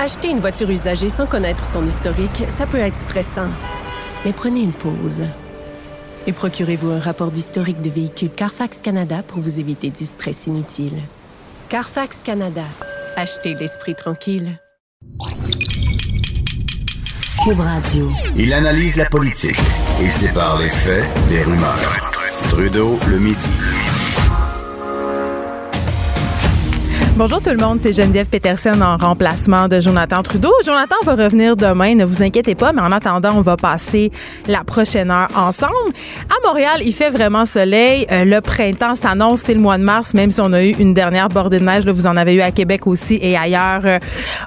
[0.00, 3.50] Acheter une voiture usagée sans connaître son historique, ça peut être stressant.
[4.24, 5.26] Mais prenez une pause.
[6.26, 11.02] Et procurez-vous un rapport d'historique de véhicule Carfax Canada pour vous éviter du stress inutile.
[11.68, 12.64] Carfax Canada.
[13.14, 14.58] Achetez l'esprit tranquille.
[17.44, 18.10] Cube Radio.
[18.36, 19.60] Il analyse la politique
[20.02, 22.10] et sépare les faits des rumeurs.
[22.48, 23.50] Trudeau le midi.
[27.20, 30.54] Bonjour tout le monde, c'est Geneviève Peterson en remplacement de Jonathan Trudeau.
[30.64, 34.10] Jonathan va revenir demain, ne vous inquiétez pas, mais en attendant, on va passer
[34.48, 35.74] la prochaine heure ensemble.
[36.30, 38.06] À Montréal, il fait vraiment soleil.
[38.10, 40.94] Euh, le printemps s'annonce, c'est le mois de mars, même si on a eu une
[40.94, 41.84] dernière bordée de neige.
[41.84, 43.98] Là, vous en avez eu à Québec aussi et ailleurs euh,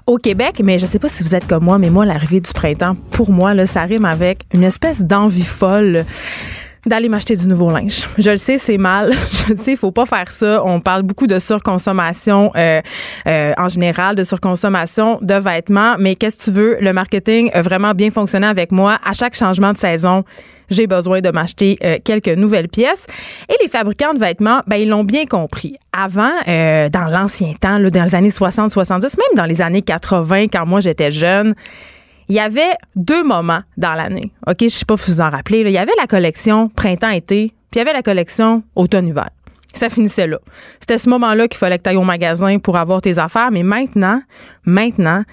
[0.08, 0.60] au Québec.
[0.63, 3.30] Mais je sais pas si vous êtes comme moi, mais moi, l'arrivée du printemps, pour
[3.30, 6.05] moi, là, ça rime avec une espèce d'envie folle
[6.86, 8.08] d'aller m'acheter du nouveau linge.
[8.18, 9.12] Je le sais, c'est mal.
[9.48, 10.64] Je le sais, il faut pas faire ça.
[10.66, 12.82] On parle beaucoup de surconsommation euh,
[13.28, 15.96] euh, en général, de surconsommation de vêtements.
[16.00, 16.77] Mais qu'est-ce que tu veux?
[16.82, 19.00] Le marketing a vraiment bien fonctionné avec moi.
[19.05, 20.24] À chaque changement de saison,
[20.70, 23.05] j'ai besoin de m'acheter euh, quelques nouvelles pièces.
[23.50, 25.76] Et les fabricants de vêtements, ben, ils l'ont bien compris.
[25.91, 29.82] Avant, euh, dans l'ancien temps, là, dans les années 60, 70, même dans les années
[29.82, 31.54] 80, quand moi j'étais jeune,
[32.29, 34.32] il y avait deux moments dans l'année.
[34.48, 35.62] OK, je sais pas si vous en rappelez.
[35.62, 39.29] Il y avait la collection printemps-été, puis il y avait la collection automne-hiver.
[39.74, 40.38] Ça finissait là.
[40.79, 43.49] C'était ce moment-là qu'il fallait que tu ailles au magasin pour avoir tes affaires.
[43.51, 44.21] Mais maintenant,
[44.66, 45.24] maintenant,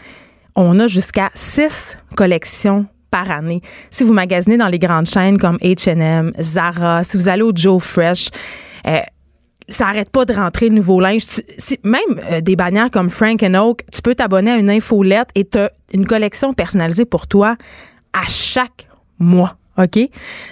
[0.56, 3.60] on a jusqu'à six collections par année.
[3.90, 7.82] Si vous magasinez dans les grandes chaînes comme H&M, Zara, si vous allez au Joe
[7.82, 8.30] Fresh,
[8.86, 9.00] euh,
[9.70, 11.22] ça arrête pas de rentrer le nouveau linge.
[11.84, 15.44] même euh, des bannières comme Frank and Oak, tu peux t'abonner à une infolette et
[15.44, 15.58] tu
[15.92, 17.56] une collection personnalisée pour toi
[18.12, 18.86] à chaque
[19.18, 19.56] mois.
[19.78, 19.98] OK?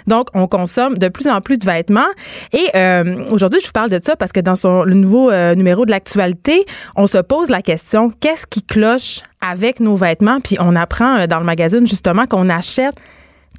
[0.07, 2.07] Donc, on consomme de plus en plus de vêtements.
[2.51, 5.55] Et euh, aujourd'hui, je vous parle de ça parce que dans son, le nouveau euh,
[5.55, 10.39] numéro de l'actualité, on se pose la question qu'est-ce qui cloche avec nos vêtements?
[10.41, 12.95] Puis on apprend dans le magazine justement qu'on achète,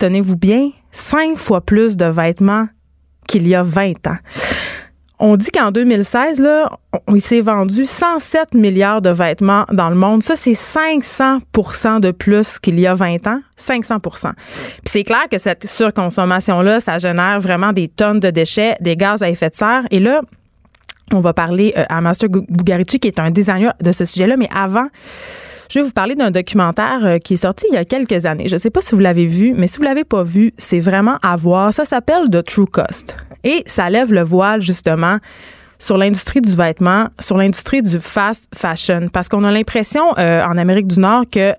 [0.01, 2.67] tenez-vous bien, cinq fois plus de vêtements
[3.29, 4.17] qu'il y a 20 ans.
[5.23, 6.71] On dit qu'en 2016, là,
[7.15, 10.23] il s'est vendu 107 milliards de vêtements dans le monde.
[10.23, 13.41] Ça, c'est 500% de plus qu'il y a 20 ans.
[13.55, 14.13] 500 Puis
[14.87, 19.29] c'est clair que cette surconsommation-là, ça génère vraiment des tonnes de déchets, des gaz à
[19.29, 19.83] effet de serre.
[19.91, 20.23] Et là,
[21.13, 24.39] on va parler euh, à Master Bugarici, qui est un designer de ce sujet-là.
[24.39, 24.87] Mais avant,
[25.71, 28.49] je vais vous parler d'un documentaire euh, qui est sorti il y a quelques années.
[28.49, 30.81] Je ne sais pas si vous l'avez vu, mais si vous l'avez pas vu, c'est
[30.81, 31.73] vraiment à voir.
[31.73, 33.17] Ça s'appelle The True Cost.
[33.45, 35.19] Et ça lève le voile, justement,
[35.79, 39.09] sur l'industrie du vêtement, sur l'industrie du fast fashion.
[39.13, 41.55] Parce qu'on a l'impression, euh, en Amérique du Nord, que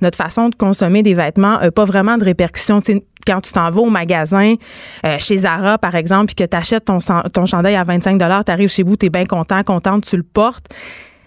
[0.00, 2.80] notre façon de consommer des vêtements n'a pas vraiment de répercussions.
[3.26, 4.54] quand tu t'en vas au magasin,
[5.04, 8.70] euh, chez Zara, par exemple, puis que tu achètes ton, chandail à 25 tu arrives
[8.70, 10.66] chez vous, tu es bien content, contente, tu le portes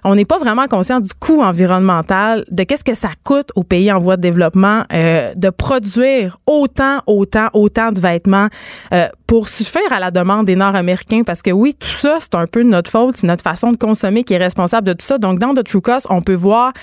[0.03, 3.91] on n'est pas vraiment conscient du coût environnemental, de qu'est-ce que ça coûte aux pays
[3.91, 8.47] en voie de développement euh, de produire autant, autant, autant de vêtements
[8.93, 11.23] euh, pour suffire à la demande des Nord-Américains.
[11.23, 14.23] Parce que oui, tout ça, c'est un peu notre faute, c'est notre façon de consommer
[14.23, 15.17] qui est responsable de tout ça.
[15.17, 16.73] Donc, dans The True Cost, on peut voir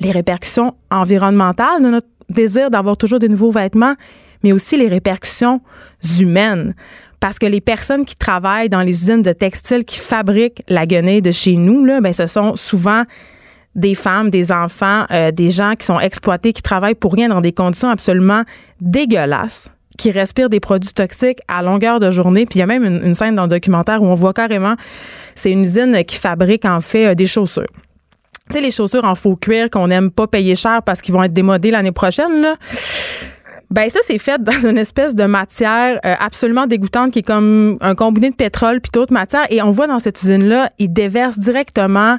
[0.00, 3.94] les répercussions environnementales de notre désir d'avoir toujours des nouveaux vêtements,
[4.44, 5.60] mais aussi les répercussions
[6.20, 6.74] humaines
[7.20, 11.22] parce que les personnes qui travaillent dans les usines de textiles qui fabriquent la guenille
[11.22, 13.04] de chez nous, là, ben, ce sont souvent
[13.74, 17.40] des femmes, des enfants, euh, des gens qui sont exploités, qui travaillent pour rien dans
[17.40, 18.42] des conditions absolument
[18.80, 22.46] dégueulasses qui respirent des produits toxiques à longueur de journée.
[22.46, 24.74] Puis il y a même une, scène dans le documentaire où on voit carrément,
[25.34, 27.66] c'est une usine qui fabrique en fait euh, des chaussures.
[28.50, 31.22] Tu sais, les chaussures en faux cuir qu'on n'aime pas payer cher parce qu'ils vont
[31.22, 32.56] être démodés l'année prochaine.
[33.70, 37.76] Ben ça c'est fait dans une espèce de matière euh, absolument dégoûtante qui est comme
[37.82, 40.92] un combiné de pétrole puis d'autres matières et on voit dans cette usine là, ils
[40.92, 42.18] déversent directement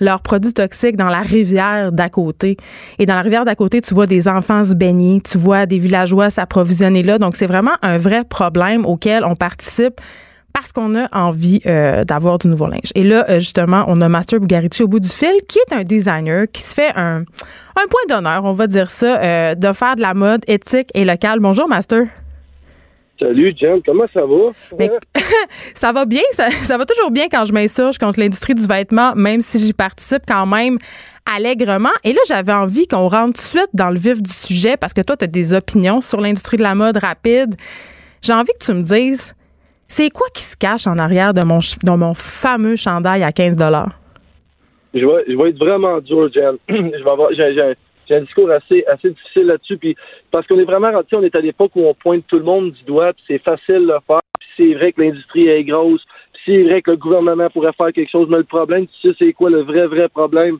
[0.00, 2.56] leurs produits toxiques dans la rivière d'à côté.
[2.98, 5.78] Et dans la rivière d'à côté, tu vois des enfants se baigner, tu vois des
[5.78, 7.18] villageois s'approvisionner là.
[7.18, 10.00] Donc, c'est vraiment un vrai problème auquel on participe
[10.60, 12.90] parce qu'on a envie euh, d'avoir du nouveau linge.
[12.94, 15.84] Et là, euh, justement, on a Master Bugarici au bout du fil, qui est un
[15.84, 19.94] designer qui se fait un, un point d'honneur, on va dire ça, euh, de faire
[19.94, 21.38] de la mode éthique et locale.
[21.38, 22.06] Bonjour, Master.
[23.20, 24.86] Salut, Jen, comment ça va?
[25.74, 29.12] ça va bien, ça, ça, va toujours bien quand je m'insurge contre l'industrie du vêtement,
[29.14, 30.78] même si j'y participe quand même
[31.26, 31.90] allègrement.
[32.04, 34.92] Et là, j'avais envie qu'on rentre tout de suite dans le vif du sujet parce
[34.92, 37.54] que toi, tu as des opinions sur l'industrie de la mode rapide.
[38.22, 39.34] J'ai envie que tu me dises,
[39.88, 43.56] c'est quoi qui se cache en arrière de mon, de mon fameux chandail à 15
[44.94, 46.56] je vais, je vais être vraiment dur, Jen.
[46.68, 49.78] je vais avoir, j'ai, un discours assez, assez difficile là-dessus,
[50.30, 52.72] parce qu'on est vraiment rentré, on est à l'époque où on pointe tout le monde
[52.72, 56.02] du doigt, puis c'est facile de faire, puis c'est vrai que l'industrie est grosse,
[56.32, 59.16] puis c'est vrai que le gouvernement pourrait faire quelque chose, mais le problème, tu sais,
[59.18, 60.58] c'est quoi le vrai, vrai problème?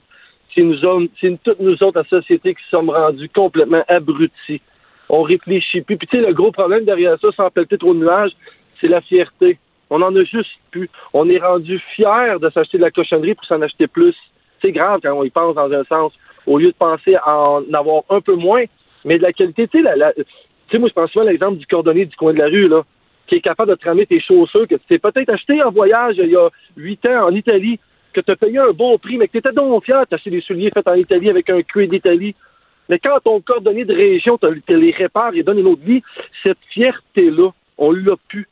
[1.21, 4.61] c'est toutes nous autres, la société, qui sommes rendus complètement abrutis.
[5.09, 5.83] On réfléchit.
[5.83, 8.33] Puis tu sais, le gros problème derrière ça, sans pelleter trop de nuages,
[8.81, 9.59] c'est la fierté.
[9.91, 10.91] On en a juste plus.
[11.15, 14.15] On est rendu fier de s'acheter de la cochonnerie pour s'en acheter plus.
[14.61, 16.13] C'est grave quand on y pense dans un sens.
[16.47, 18.65] Au lieu de penser en avoir un peu moins,
[19.05, 19.69] mais de la qualité.
[19.69, 22.69] Tu sais, moi, je pense souvent à l'exemple du cordonnier du coin de la rue,
[22.69, 22.83] là,
[23.27, 26.17] qui est capable de te ramener tes chaussures que tu t'es peut-être acheté en voyage
[26.19, 27.79] il y a huit ans en Italie,
[28.13, 30.41] que tu as payé un bon prix, mais que tu étais donc fier d'acheter des
[30.41, 32.35] souliers faits en Italie avec un cuir d'Italie.
[32.89, 36.03] Mais quand ton cordonnier de région te, te les répare et donne une autre vie,
[36.43, 38.49] cette fierté-là, on l'a plus.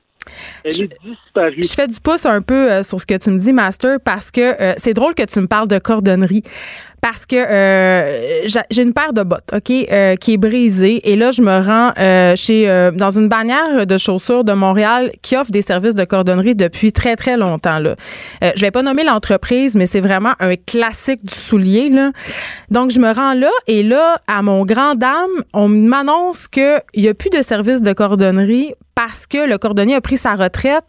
[0.65, 1.63] Elle est disparue.
[1.63, 4.31] Je fais du pouce un peu euh, sur ce que tu me dis, Master, parce
[4.31, 6.43] que euh, c'est drôle que tu me parles de cordonnerie.
[7.03, 11.09] Parce que euh, j'a- j'ai une paire de bottes, OK, euh, qui est brisée.
[11.11, 15.37] Et là, je me rends euh, chez dans une bannière de chaussures de Montréal qui
[15.37, 17.79] offre des services de cordonnerie depuis très, très longtemps.
[17.79, 17.95] Là.
[18.43, 21.91] Je vais pas nommer l'entreprise, mais c'est vraiment un classique du soulier.
[21.91, 22.11] Là.
[22.71, 27.09] Donc, je me rends là et là, à mon grand dame, on m'annonce qu'il n'y
[27.09, 30.85] a plus de service de cordonnerie parce que le cordonnier a pris sa retraite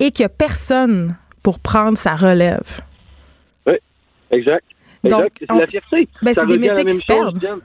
[0.00, 2.80] et qu'il n'y a personne pour prendre sa relève.
[4.32, 4.64] Exact.
[5.04, 5.36] Donc, exact.
[5.40, 6.08] C'est on- la fierté.
[6.22, 7.60] Ben, c'est des métiers qui même se chose, perdent.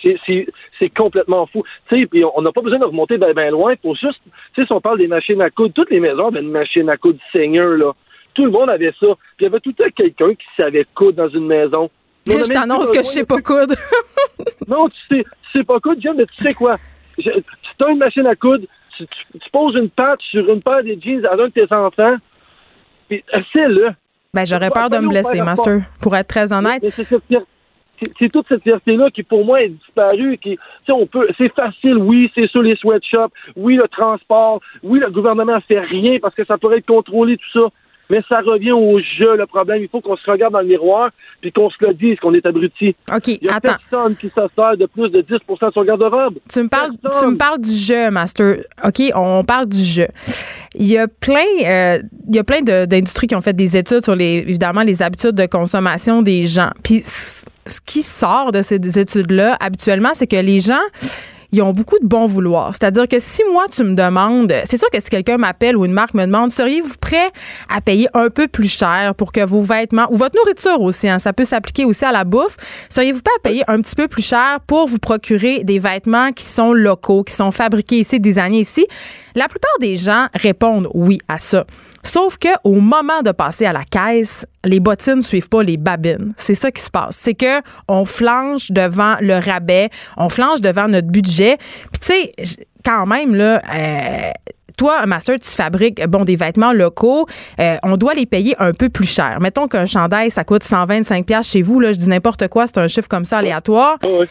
[0.00, 1.64] C'est- complètement fou.
[1.88, 4.20] Tu sais, puis on n'a pas besoin de remonter bien loin pour juste,
[4.54, 6.88] tu sais, si on parle des machines à coudre, toutes les maisons avaient une machine
[6.88, 7.92] à coudre Seigneur, là.
[8.34, 9.06] Tout le monde avait ça.
[9.36, 11.90] Puis il y avait tout le temps quelqu'un qui savait coudre dans une maison.
[12.28, 13.74] Mais je t'annonce que je sais pas coudre.
[14.68, 16.76] Non, tu sais, tu sais pas coudre, Jim, mais tu sais quoi?
[17.18, 18.66] Je- tu as une machine à coudre,
[18.96, 21.72] tu, tu- tu poses une patte sur une paire de jeans à un de tes
[21.72, 22.16] enfants,
[23.08, 23.88] puis essaie-le.
[24.38, 26.84] Ben, j'aurais peur de me blesser, Master, pour être très honnête.
[28.20, 30.38] C'est toute cette fierté-là qui, pour moi, est disparue.
[30.38, 30.56] Qui,
[30.88, 35.58] on peut, c'est facile, oui, c'est sur les sweatshops, oui, le transport, oui, le gouvernement
[35.66, 37.68] fait rien parce que ça pourrait être contrôlé, tout ça.
[38.10, 39.82] Mais ça revient au jeu, le problème.
[39.82, 41.10] Il faut qu'on se regarde dans le miroir
[41.40, 42.94] puis qu'on se le dise qu'on est abruti.
[43.14, 43.74] OK, Il y a attends.
[43.90, 46.38] personne qui se sert de plus de 10 de son garde-robe.
[46.50, 48.56] Tu me parles, tu me parles du jeu, Master.
[48.84, 50.08] OK, on parle du jeu.
[50.74, 54.04] Il y a plein, euh, il y a plein d'industries qui ont fait des études
[54.04, 56.70] sur les, évidemment, les habitudes de consommation des gens.
[56.82, 60.74] Puis ce qui sort de ces études-là, habituellement, c'est que les gens,
[61.52, 62.72] ils ont beaucoup de bon vouloir.
[62.74, 65.92] C'est-à-dire que si moi, tu me demandes, c'est sûr que si quelqu'un m'appelle ou une
[65.92, 67.30] marque me demande, seriez-vous prêt
[67.68, 71.18] à payer un peu plus cher pour que vos vêtements, ou votre nourriture aussi, hein,
[71.18, 72.56] ça peut s'appliquer aussi à la bouffe,
[72.90, 76.44] seriez-vous prêt à payer un petit peu plus cher pour vous procurer des vêtements qui
[76.44, 78.86] sont locaux, qui sont fabriqués ici, désignés ici?
[79.34, 81.64] La plupart des gens répondent oui à ça.
[82.08, 86.32] Sauf que au moment de passer à la caisse, les bottines suivent pas les babines.
[86.38, 87.16] C'est ça qui se passe.
[87.16, 91.58] C'est que on flanche devant le rabais, on flanche devant notre budget.
[91.92, 93.60] Puis tu sais, quand même là.
[93.74, 94.32] euh,
[94.78, 97.26] toi, Master, tu fabriques bon des vêtements locaux,
[97.60, 99.38] euh, on doit les payer un peu plus cher.
[99.40, 102.78] Mettons qu'un chandail ça coûte 125 pièces chez vous là, je dis n'importe quoi, c'est
[102.78, 103.98] un chiffre comme ça aléatoire.
[104.02, 104.26] Ouais.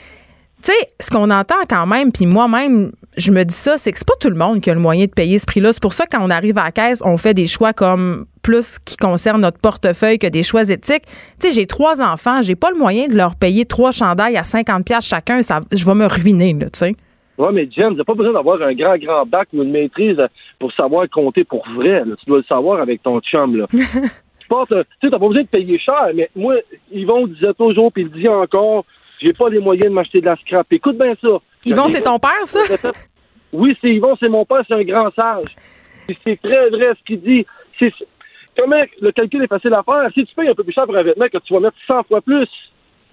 [0.64, 3.98] Tu sais, ce qu'on entend quand même, puis moi-même, je me dis ça, c'est que
[3.98, 5.74] c'est pas tout le monde qui a le moyen de payer ce prix-là.
[5.74, 8.26] C'est pour ça que quand on arrive à la caisse, on fait des choix comme
[8.44, 11.04] plus qui concernent notre portefeuille que des choix éthiques.
[11.40, 14.44] Tu sais, j'ai trois enfants, j'ai pas le moyen de leur payer trois chandails à
[14.44, 15.42] 50 pièces chacun.
[15.42, 16.96] Ça, je vais me ruiner, tu sais.
[17.38, 20.18] Ouais, mais Jen, t'as pas besoin d'avoir un grand, grand bac ou une maîtrise
[20.60, 22.04] pour savoir compter pour vrai.
[22.06, 22.16] là.
[22.20, 23.66] Tu dois le savoir avec ton chum, là.
[24.50, 24.64] Euh,
[25.02, 26.56] tu sais, t'as pas besoin de payer cher, mais moi,
[26.92, 28.86] Yvon disait toujours, puis il dit encore,
[29.22, 30.66] j'ai pas les moyens de m'acheter de la scrap.
[30.72, 31.28] Écoute bien ça.
[31.66, 32.62] Yvon, c'est ton père, ça?
[33.54, 35.56] Oui, c'est Yvon, c'est mon père, c'est un grand sage.
[36.24, 37.46] C'est très vrai ce qu'il dit.
[37.80, 37.94] C'est
[38.58, 40.10] comment le calcul est facile à faire?
[40.14, 42.04] Si tu payes un peu plus cher pour un vêtement que tu vas mettre 100
[42.04, 42.48] fois plus,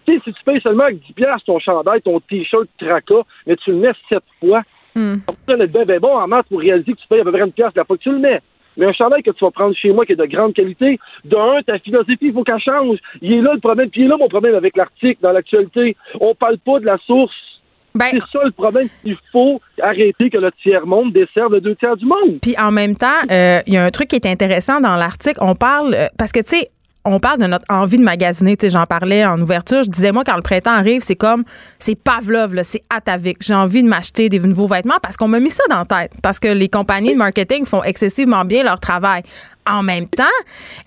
[0.07, 3.79] si tu payes seulement avec 10 piastres ton chandail, ton t-shirt Traca, mais tu le
[3.79, 4.63] mets 7 fois,
[4.97, 7.53] être bien, bien bon en maths pour réaliser que tu payes à peu près une
[7.53, 8.41] pièce la fois que tu le mets.
[8.77, 11.37] Mais un chandail que tu vas prendre chez moi qui est de grande qualité, de
[11.37, 12.99] un, ta philosophie, il faut qu'elle change.
[13.23, 13.89] Il est là le problème.
[13.89, 15.97] Puis il est là mon problème avec l'article dans l'actualité.
[16.21, 17.54] On parle pas de la source.
[17.97, 18.89] Ben, C'est ça le problème.
[19.05, 22.41] Il faut arrêter que le tiers-monde desserve le deux tiers du monde.
[22.43, 25.39] Puis en même temps, euh, il y a un truc qui est intéressant dans l'article.
[25.41, 26.71] On parle, euh, parce que tu sais,
[27.05, 28.57] on parle de notre envie de magasiner.
[28.57, 29.85] Tu sais, j'en parlais en ouverture.
[29.85, 31.45] Je disais, moi, quand le printemps arrive, c'est comme,
[31.79, 33.37] c'est Pavlov, là, c'est atavik.
[33.41, 36.13] J'ai envie de m'acheter des nouveaux vêtements parce qu'on m'a mis ça dans la tête.
[36.23, 39.23] Parce que les compagnies de marketing font excessivement bien leur travail.
[39.71, 40.25] En même temps,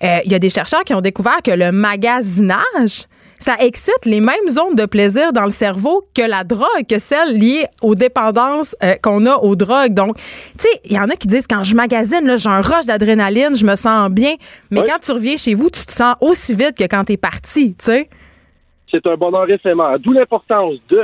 [0.02, 3.06] euh, il y a des chercheurs qui ont découvert que le magasinage,
[3.38, 7.38] ça excite les mêmes zones de plaisir dans le cerveau que la drogue, que celle
[7.38, 9.94] liée aux dépendances euh, qu'on a aux drogues.
[9.94, 10.22] Donc, tu
[10.58, 13.64] sais, il y en a qui disent quand je magasine, j'ai un rush d'adrénaline, je
[13.64, 14.34] me sens bien.
[14.70, 14.86] Mais Oui.
[14.88, 17.70] quand tu reviens chez vous, tu te sens aussi vite que quand tu es parti,
[17.78, 18.08] tu sais.
[18.90, 19.98] c'est un bonheur éphémère.
[20.00, 21.02] D'où l'importance de,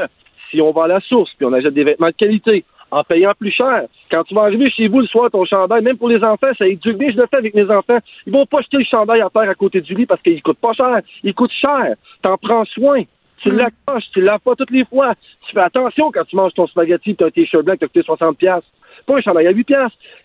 [0.51, 2.65] si on va à la source, puis on achète des vêtements de qualité,
[2.95, 3.87] en payant plus cher.
[4.09, 6.67] Quand tu vas arriver chez vous le soir, ton chandail, même pour les enfants, ça
[6.67, 7.11] éduque bien.
[7.11, 7.99] Je le fais avec mes enfants.
[8.25, 10.59] Ils vont pas jeter le chandail à terre à côté du lit parce qu'il coûte
[10.59, 11.01] pas cher.
[11.25, 11.97] Il coûte cher.
[12.23, 13.03] T'en prends soin.
[13.43, 13.57] Tu mm.
[13.57, 15.15] l'accroches, tu laves pas toutes les fois.
[15.49, 17.89] Tu fais attention quand tu manges ton spaghetti, tu as un t-shirt blanc qui a
[17.89, 19.69] coûté 60 Pas un chandail à 8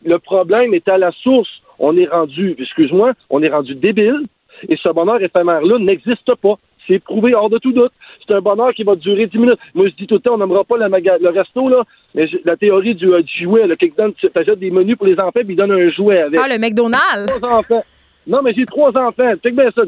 [0.06, 1.50] Le problème est à la source.
[1.80, 4.22] On est rendu, excuse-moi, on est rendu débile.
[4.68, 6.56] Et ce bonheur éphémère-là n'existe pas.
[6.88, 7.92] C'est prouvé hors de tout doute.
[8.26, 9.60] C'est un bonheur qui va durer 10 minutes.
[9.76, 11.84] Moi, je dis tout le temps, on n'aimera pas le resto, là,
[12.16, 15.46] mais la théorie du, euh, jouet, là, quelqu'un tu des menus pour les enfants, puis
[15.50, 16.40] il donne un jouet avec.
[16.44, 17.28] Ah, le McDonald's!
[17.28, 17.84] Trois enfants.
[18.28, 19.34] Non, mais j'ai trois enfants.
[19.44, 19.82] Check bien ça,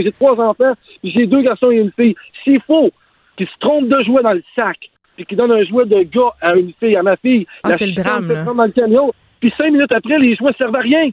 [0.00, 2.14] J'ai trois enfants, puis j'ai deux garçons et une fille.
[2.44, 2.90] S'il faut
[3.36, 4.78] qu'ils se trompent de jouet dans le sac,
[5.16, 7.86] puis qu'ils donnent un jouet de gars à une fille, à ma fille, ah, c'est
[7.86, 8.28] le drame.
[8.44, 11.10] Dans le camion, puis cinq minutes après, les jouets servent à rien.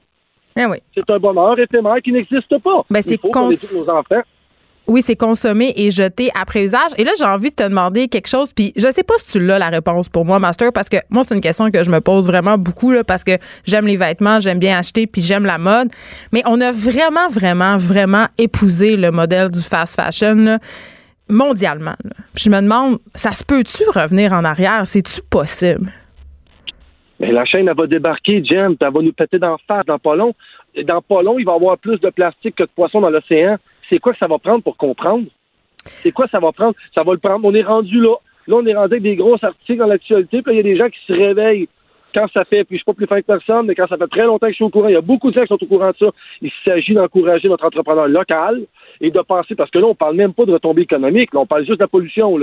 [0.56, 0.78] Eh oui.
[0.94, 2.84] C'est un bonheur éphémère qui n'existe pas.
[2.90, 3.50] Ben, c'est cons...
[3.50, 4.22] nos enfants.
[4.86, 6.92] Oui, c'est consommé et jeté après usage.
[6.98, 9.46] Et là, j'ai envie de te demander quelque chose, puis je sais pas si tu
[9.46, 12.02] l'as la réponse pour moi, Master, parce que moi, c'est une question que je me
[12.02, 15.58] pose vraiment beaucoup, là, parce que j'aime les vêtements, j'aime bien acheter, puis j'aime la
[15.58, 15.90] mode.
[16.34, 20.60] Mais on a vraiment, vraiment, vraiment épousé le modèle du fast fashion
[21.30, 21.96] mondialement.
[22.36, 24.86] Puis je me demande, ça se peut-tu revenir en arrière?
[24.86, 25.92] C'est-tu possible?
[27.20, 30.34] La chaîne, elle va débarquer, Jen, elle va nous péter d'en face dans pas long.
[30.86, 33.58] Dans pas long, il va y avoir plus de plastique que de poissons dans l'océan
[33.90, 35.26] c'est quoi que ça va prendre pour comprendre?
[35.86, 36.76] C'est quoi ça va prendre?
[36.96, 37.46] Ça va le prendre.
[37.46, 38.16] On est rendu là.
[38.48, 40.76] Là, on est rendu avec des gros articles dans l'actualité, puis il y a des
[40.76, 41.68] gens qui se réveillent
[42.14, 44.08] quand ça fait, puis je suis pas plus fin que personne, mais quand ça fait
[44.08, 45.64] très longtemps que je suis au courant, il y a beaucoup de gens qui sont
[45.64, 46.12] au courant de ça.
[46.42, 48.62] Il s'agit d'encourager notre entrepreneur local
[49.02, 51.46] et de penser, parce que là, on parle même pas de retombées économiques, là, on
[51.48, 52.38] parle juste de la pollution,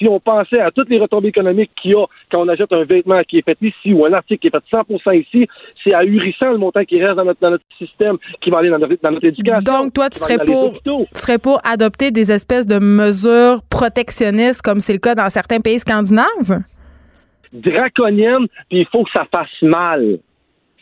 [0.00, 2.84] si on pensait à toutes les retombées économiques qu'il y a quand on achète un
[2.84, 5.46] vêtement qui est fait ici ou un article qui est fait 100% ici,
[5.84, 9.60] c'est ahurissant le montant qui reste dans notre, système, qui va aller dans notre, éducation.
[9.60, 14.80] Donc, toi, tu serais, pour, tu serais pour adopter des espèces de mesures protectionnistes comme
[14.80, 16.62] c'est le cas dans certains pays scandinaves?
[17.52, 20.18] Draconienne, puis il faut que ça fasse mal.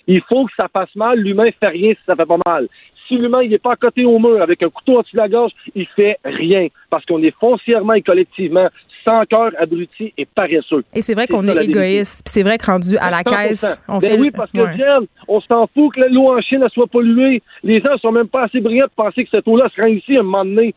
[0.06, 1.18] Il faut que ça fasse mal.
[1.18, 2.68] L'humain fait rien si ça fait pas mal
[3.08, 5.52] si l'humain n'est pas à côté au mur avec un couteau au-dessus de la gorge,
[5.74, 6.68] il fait rien.
[6.90, 8.68] Parce qu'on est foncièrement et collectivement
[9.08, 10.84] sans cœur, abruti et paresseux.
[10.94, 12.22] Et c'est vrai qu'on est, égoïste.
[12.24, 14.20] Puis c'est vrai que rendu à la caisse, on ben fait.
[14.20, 15.06] Oui, parce que, ouais.
[15.26, 17.42] on s'en fout que l'eau en Chine soit polluée.
[17.62, 20.20] Les gens sont même pas assez brillants de penser que cette eau-là sera ici à
[20.20, 20.74] un moment donné.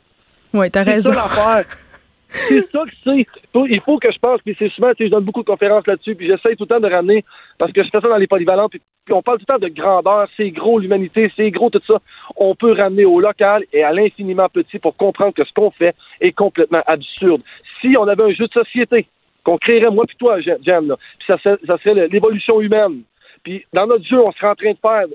[0.53, 1.11] Oui, t'as raison.
[1.11, 1.65] C'est ça l'affaire.
[2.31, 3.27] c'est ça que c'est.
[3.69, 5.85] Il faut que je pense, puis c'est souvent, tu sais, je donne beaucoup de conférences
[5.85, 7.23] là-dessus, puis j'essaie tout le temps de ramener,
[7.57, 9.73] parce que je fais ça dans les polyvalentes, puis, on parle tout le temps de
[9.73, 11.95] grandeur, c'est gros l'humanité, c'est gros tout ça.
[12.37, 15.95] On peut ramener au local et à l'infiniment petit pour comprendre que ce qu'on fait
[16.21, 17.41] est complètement absurde
[17.81, 19.07] si on avait un jeu de société
[19.43, 23.01] qu'on créerait, moi puis toi, Jen, puis ça, ça serait l'évolution humaine.
[23.43, 25.05] Puis dans notre jeu, on serait en train de faire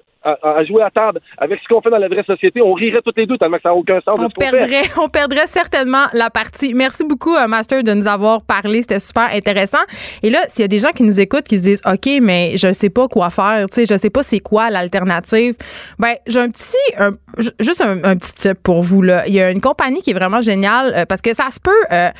[0.42, 3.16] à, jouer à table avec ce qu'on fait dans la vraie société, on rirait toutes
[3.16, 4.18] les deux tellement que ça n'a aucun sens.
[4.18, 6.74] On perdrait, on perdrait certainement la partie.
[6.74, 8.82] Merci beaucoup, euh, Master, de nous avoir parlé.
[8.82, 9.84] C'était super intéressant.
[10.22, 12.56] Et là, s'il y a des gens qui nous écoutent qui se disent, OK, mais
[12.56, 15.54] je ne sais pas quoi faire, tu sais, je sais pas c'est quoi l'alternative.
[15.98, 16.76] Ben, j'ai un petit,
[17.60, 19.26] juste un, petit tip pour vous, là.
[19.26, 21.70] Il y a une compagnie qui est vraiment géniale euh, parce que ça se peut
[21.92, 22.10] euh,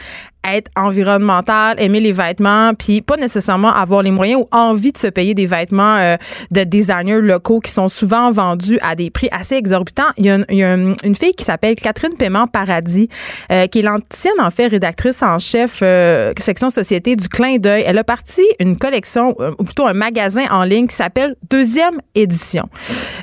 [0.54, 5.06] être environnemental, aimer les vêtements, puis pas nécessairement avoir les moyens ou envie de se
[5.06, 6.16] payer des vêtements euh,
[6.50, 10.10] de designers locaux qui sont souvent vendus à des prix assez exorbitants.
[10.16, 13.08] Il y a une, fille qui s'appelle Catherine Paiement Paradis,
[13.50, 17.84] euh, qui est l'ancienne, en fait, rédactrice en chef euh, section société du Clin d'œil.
[17.86, 22.68] Elle a parti une collection, ou plutôt un magasin en ligne qui s'appelle Deuxième Édition.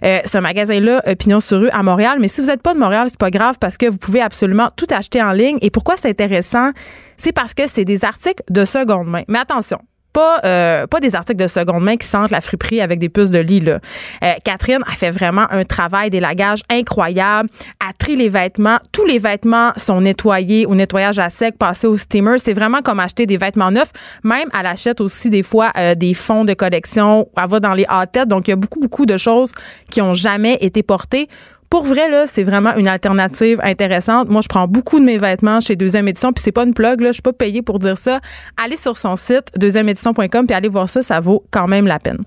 [0.02, 3.20] ce magasin-là, Pignon sur rue à Montréal, mais si vous n'êtes pas de Montréal, c'est
[3.20, 5.58] pas grave parce que vous pouvez absolument tout acheter en ligne.
[5.62, 6.72] Et pourquoi c'est intéressant?
[7.18, 9.24] C'est parce que c'est des articles de seconde main.
[9.28, 9.80] Mais attention,
[10.14, 13.32] pas, euh, pas des articles de seconde main qui sentent la friperie avec des puces
[13.32, 13.60] de lit.
[13.60, 13.80] Là.
[14.24, 18.78] Euh, Catherine a fait vraiment un travail d'élagage incroyable, a tri les vêtements.
[18.92, 22.38] Tous les vêtements sont nettoyés au nettoyage à sec, passés au steamer.
[22.38, 23.92] C'est vraiment comme acheter des vêtements neufs.
[24.24, 27.28] Même, elle achète aussi des fois euh, des fonds de collection.
[27.36, 29.52] Elle va dans les hot Donc, il y a beaucoup, beaucoup de choses
[29.90, 31.28] qui ont jamais été portées
[31.74, 34.30] pour vrai, là, c'est vraiment une alternative intéressante.
[34.30, 37.02] Moi, je prends beaucoup de mes vêtements chez Deuxième Édition, puis c'est pas une plug,
[37.02, 38.20] là, je suis pas payée pour dire ça.
[38.64, 42.20] Allez sur son site, deuxièmeédition.com, puis allez voir ça, ça vaut quand même la peine.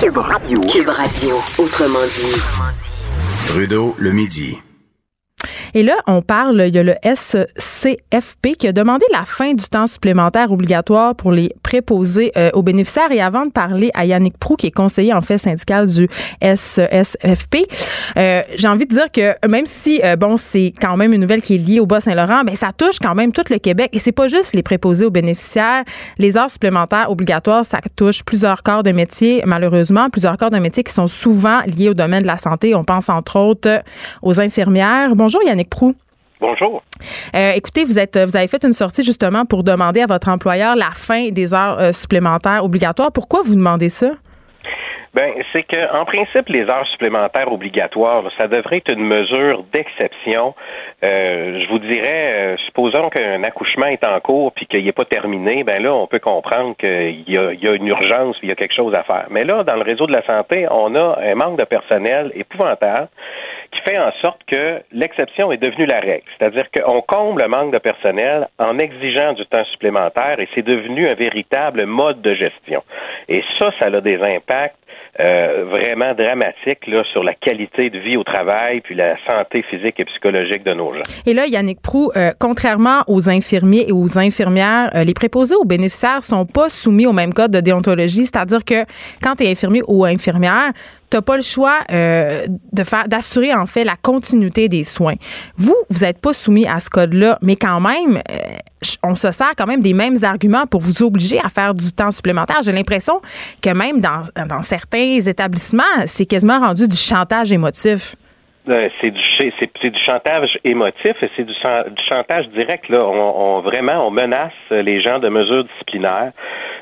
[0.00, 0.60] Cube Radio.
[0.62, 2.40] Cube Radio, autrement dit.
[3.46, 4.58] Trudeau, le midi.
[5.74, 9.64] Et là, on parle, il y a le SCFP qui a demandé la fin du
[9.64, 13.12] temps supplémentaire obligatoire pour les préposés euh, aux bénéficiaires.
[13.12, 16.08] Et avant de parler à Yannick Prou, qui est conseiller en fait syndical du
[16.42, 17.66] SCFP,
[18.16, 21.42] euh, j'ai envie de dire que même si, euh, bon, c'est quand même une nouvelle
[21.42, 23.90] qui est liée au Bas-Saint-Laurent, ben ça touche quand même tout le Québec.
[23.92, 25.84] Et c'est pas juste les préposés aux bénéficiaires.
[26.18, 30.82] Les heures supplémentaires obligatoires, ça touche plusieurs corps de métier, malheureusement, plusieurs corps de métier
[30.82, 32.74] qui sont souvent liés au domaine de la santé.
[32.74, 33.82] On pense entre autres
[34.22, 35.14] aux infirmières.
[35.14, 35.94] Bonjour Yannick Prou.
[36.40, 36.82] Bonjour.
[37.34, 40.76] Euh, écoutez, vous êtes, vous avez fait une sortie justement pour demander à votre employeur
[40.76, 43.10] la fin des heures euh, supplémentaires obligatoires.
[43.12, 44.10] Pourquoi vous demandez ça?
[45.14, 50.54] Ben, c'est que, en principe, les heures supplémentaires obligatoires, ça devrait être une mesure d'exception.
[51.02, 55.06] Euh, je vous dirais, euh, supposons qu'un accouchement est en cours puis qu'il n'est pas
[55.06, 58.74] terminé, ben là, on peut comprendre qu'il y, a, une urgence, il y a quelque
[58.74, 59.26] chose à faire.
[59.30, 63.08] Mais là, dans le réseau de la santé, on a un manque de personnel épouvantable
[63.70, 66.24] qui fait en sorte que l'exception est devenue la règle.
[66.38, 71.08] C'est-à-dire qu'on comble le manque de personnel en exigeant du temps supplémentaire et c'est devenu
[71.08, 72.82] un véritable mode de gestion.
[73.28, 74.76] Et ça, ça a des impacts
[75.20, 79.98] euh, vraiment dramatique là, sur la qualité de vie au travail puis la santé physique
[79.98, 81.02] et psychologique de nos gens.
[81.26, 85.64] Et là, Yannick Prou, euh, contrairement aux infirmiers et aux infirmières, euh, les préposés aux
[85.64, 88.84] bénéficiaires sont pas soumis au même code de déontologie, c'est-à-dire que
[89.22, 90.70] quand tu es infirmier ou infirmière,
[91.10, 95.14] t'as pas le choix de faire d'assurer en fait la continuité des soins.
[95.56, 98.20] Vous, vous n'êtes pas soumis à ce code-là, mais quand même,
[99.02, 102.10] on se sert quand même des mêmes arguments pour vous obliger à faire du temps
[102.10, 102.62] supplémentaire.
[102.62, 103.20] J'ai l'impression
[103.62, 104.22] que même dans,
[104.62, 108.14] certains établissements, c'est quasiment rendu du chantage émotif.
[108.68, 109.20] Euh, c'est du
[109.84, 111.54] du chantage émotif et c'est du,
[112.08, 113.04] chantage direct là.
[113.04, 116.32] On, on, vraiment on menace les gens de mesures disciplinaires.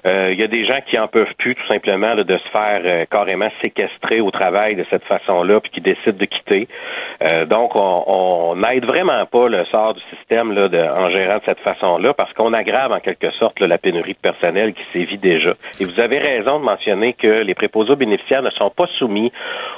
[0.06, 2.80] Euh, il y a des gens qui en peuvent plus tout simplement de se faire
[2.84, 6.68] euh, carrément séquestrer au travail de cette façon-là puis qui décident de quitter.
[7.46, 11.60] donc on n'aide vraiment pas le sort du système là de, en gérant de cette
[11.60, 15.54] façon-là parce qu'on aggrave en quelque sorte la pénurie de personnel qui sévit déjà.
[15.80, 19.32] Et vous avez raison de mentionner que les préposés bénéficiaires ne sont pas soumis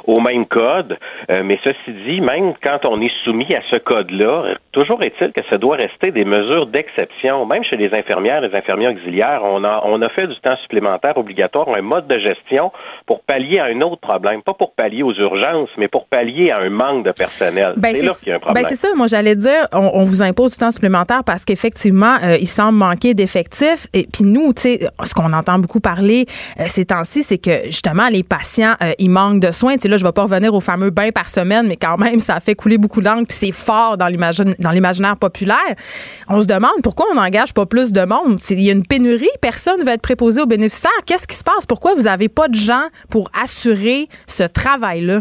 [0.06, 0.98] au même code,
[1.28, 5.58] mais ceci dit, même quand on est soumis à ce code-là, toujours est-il que ça
[5.58, 7.46] doit rester des mesures d'exception.
[7.46, 11.16] Même chez les infirmières, les infirmiers auxiliaires, on a, on a fait du temps supplémentaire
[11.16, 12.72] obligatoire, un mode de gestion
[13.06, 14.42] pour pallier à un autre problème.
[14.42, 17.74] Pas pour pallier aux urgences, mais pour pallier à un manque de personnel.
[17.76, 18.62] Ben, c'est là qu'il y a un problème.
[18.62, 18.88] Ben, c'est ça.
[18.94, 23.14] Moi, j'allais dire, on, vous impose du temps supplémentaire parce qu'effectivement, euh, il semble manquer
[23.14, 23.86] d'effectifs.
[23.94, 26.26] Et puis nous, tu sais, ce qu'on entend beaucoup parler
[26.60, 29.74] euh, ces temps-ci, c'est que justement, les patients, euh, ils manquent de soins.
[29.74, 32.20] Tu sais, là, je vais pas revenir au fameux bain par semaine, mais quand même,
[32.20, 35.74] ça fait couler beaucoup puis c'est fort dans l'imaginaire populaire.
[36.28, 38.38] On se demande pourquoi on n'engage pas plus de monde.
[38.50, 40.90] Il y a une pénurie, personne ne veut être préposé aux bénéficiaires.
[41.06, 41.66] Qu'est-ce qui se passe?
[41.66, 45.20] Pourquoi vous n'avez pas de gens pour assurer ce travail-là?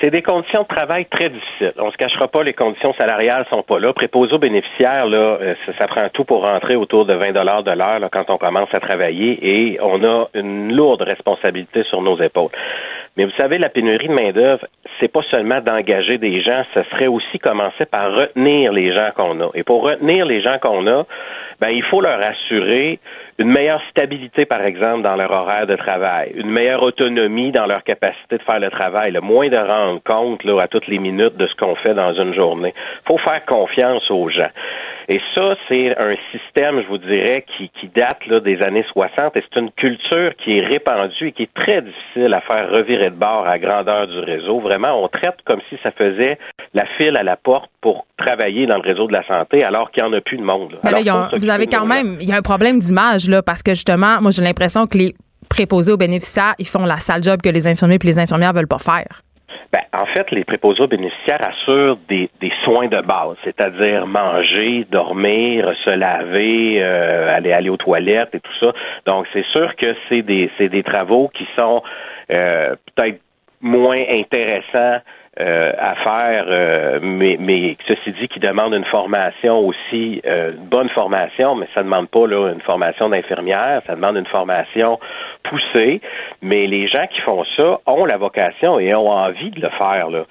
[0.00, 1.72] C'est des conditions de travail très difficiles.
[1.78, 3.92] On se cachera pas, les conditions salariales sont pas là.
[3.92, 7.70] Préposé aux bénéficiaires, là, euh, ça, prend tout pour rentrer autour de 20 dollars de
[7.70, 12.50] l'heure quand on commence à travailler et on a une lourde responsabilité sur nos épaules.
[13.16, 14.66] Mais vous savez, la pénurie de main-d'œuvre,
[14.98, 19.40] c'est pas seulement d'engager des gens, ce serait aussi commencer par retenir les gens qu'on
[19.40, 19.50] a.
[19.54, 21.06] Et pour retenir les gens qu'on a,
[21.60, 22.98] ben, il faut leur assurer
[23.38, 27.82] une meilleure stabilité, par exemple, dans leur horaire de travail, une meilleure autonomie dans leur
[27.82, 31.36] capacité de faire le travail, le moins de rendre compte là, à toutes les minutes
[31.36, 32.72] de ce qu'on fait dans une journée.
[32.76, 34.50] Il faut faire confiance aux gens.
[35.08, 39.36] Et ça, c'est un système, je vous dirais, qui, qui date là, des années 60
[39.36, 43.10] et c'est une culture qui est répandue et qui est très difficile à faire revirer
[43.10, 44.60] de bord à grandeur du réseau.
[44.60, 46.38] Vraiment, on traite comme si ça faisait
[46.72, 50.02] la file à la porte pour travailler dans le réseau de la santé alors qu'il
[50.02, 50.78] n'y en a plus de monde.
[50.82, 54.30] vous avez quand même, il y a un problème d'image là parce que justement, moi
[54.30, 55.14] j'ai l'impression que les
[55.48, 58.68] préposés aux bénéficiaires, ils font la sale job que les infirmiers et les infirmières veulent
[58.68, 59.22] pas faire.
[59.72, 62.30] Ben, en fait, les préposés aux bénéficiaires assurent des,
[62.64, 68.56] soins de base, c'est-à-dire manger, dormir, se laver, euh, aller aller aux toilettes et tout
[68.60, 68.72] ça.
[69.06, 71.82] Donc, c'est sûr que c'est des des travaux qui sont
[72.30, 73.20] euh, peut-être
[73.60, 75.00] moins intéressants
[75.40, 80.66] euh, à faire, euh, mais, mais ceci dit, qui demande une formation aussi, euh, une
[80.66, 85.00] bonne formation, mais ça ne demande pas là, une formation d'infirmière, ça demande une formation
[85.42, 86.00] poussée.
[86.40, 90.08] Mais les gens qui font ça ont la vocation et ont envie de le faire.
[90.08, 90.24] Là.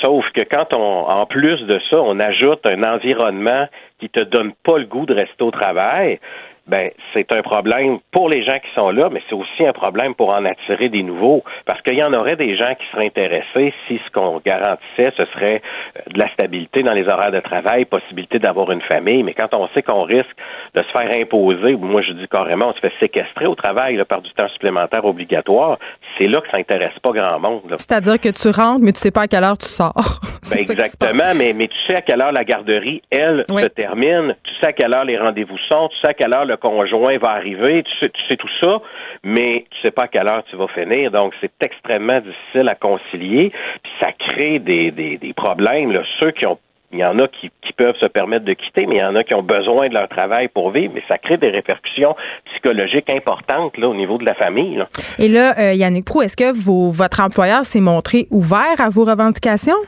[0.00, 3.68] sauf que quand on, en plus de ça, on ajoute un environnement
[4.00, 6.18] qui te donne pas le goût de rester au travail,
[6.66, 10.14] ben c'est un problème pour les gens qui sont là, mais c'est aussi un problème
[10.14, 13.74] pour en attirer des nouveaux, parce qu'il y en aurait des gens qui seraient intéressés
[13.88, 15.60] si ce qu'on garantissait, ce serait
[15.96, 19.52] euh, de la stabilité dans les horaires de travail, possibilité d'avoir une famille, mais quand
[19.54, 20.36] on sait qu'on risque
[20.74, 24.04] de se faire imposer, moi je dis carrément, on se fait séquestrer au travail là,
[24.04, 25.78] par du temps supplémentaire obligatoire,
[26.16, 27.74] c'est là que ça intéresse pas grand monde.
[27.78, 29.92] C'est-à-dire que tu rentres, mais tu sais pas à quelle heure tu sors.
[30.50, 34.54] ben exactement, mais, mais tu sais à quelle heure la garderie, elle, se termine, tu
[34.60, 37.30] sais à quelle heure les rendez-vous sont, tu sais à quelle heure le conjoint va
[37.30, 38.80] arriver, tu sais, tout ça,
[39.22, 41.10] mais tu sais pas à quelle heure tu vas finir.
[41.10, 43.52] Donc, c'est extrêmement difficile à concilier.
[43.82, 45.92] Puis ça crée des, des, problèmes.
[45.92, 46.02] Là.
[46.20, 46.58] Ceux qui ont
[46.92, 49.16] il y en a qui, qui, peuvent se permettre de quitter, mais il y en
[49.16, 52.14] a qui ont besoin de leur travail pour vivre, mais ça crée des répercussions
[52.50, 54.84] psychologiques importantes là, au niveau de la famille.
[55.18, 59.78] Et là, euh, Yannick Prou, est-ce que votre employeur s'est montré ouvert à vos revendications?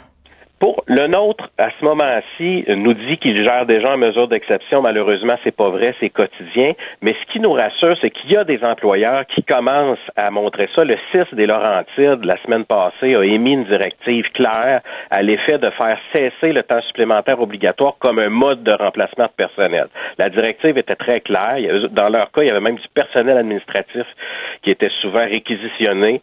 [0.87, 4.83] Le nôtre, à ce moment-ci, nous dit qu'il gère déjà en mesure d'exception.
[4.83, 6.73] Malheureusement, c'est pas vrai, c'est quotidien.
[7.03, 10.69] Mais ce qui nous rassure, c'est qu'il y a des employeurs qui commencent à montrer
[10.75, 10.85] ça.
[10.85, 15.71] Le 6 des Laurentides, la semaine passée, a émis une directive claire à l'effet de
[15.71, 19.87] faire cesser le temps supplémentaire obligatoire comme un mode de remplacement de personnel.
[20.19, 21.57] La directive était très claire.
[21.91, 24.07] Dans leur cas, il y avait même du personnel administratif
[24.63, 26.21] qui était souvent réquisitionné.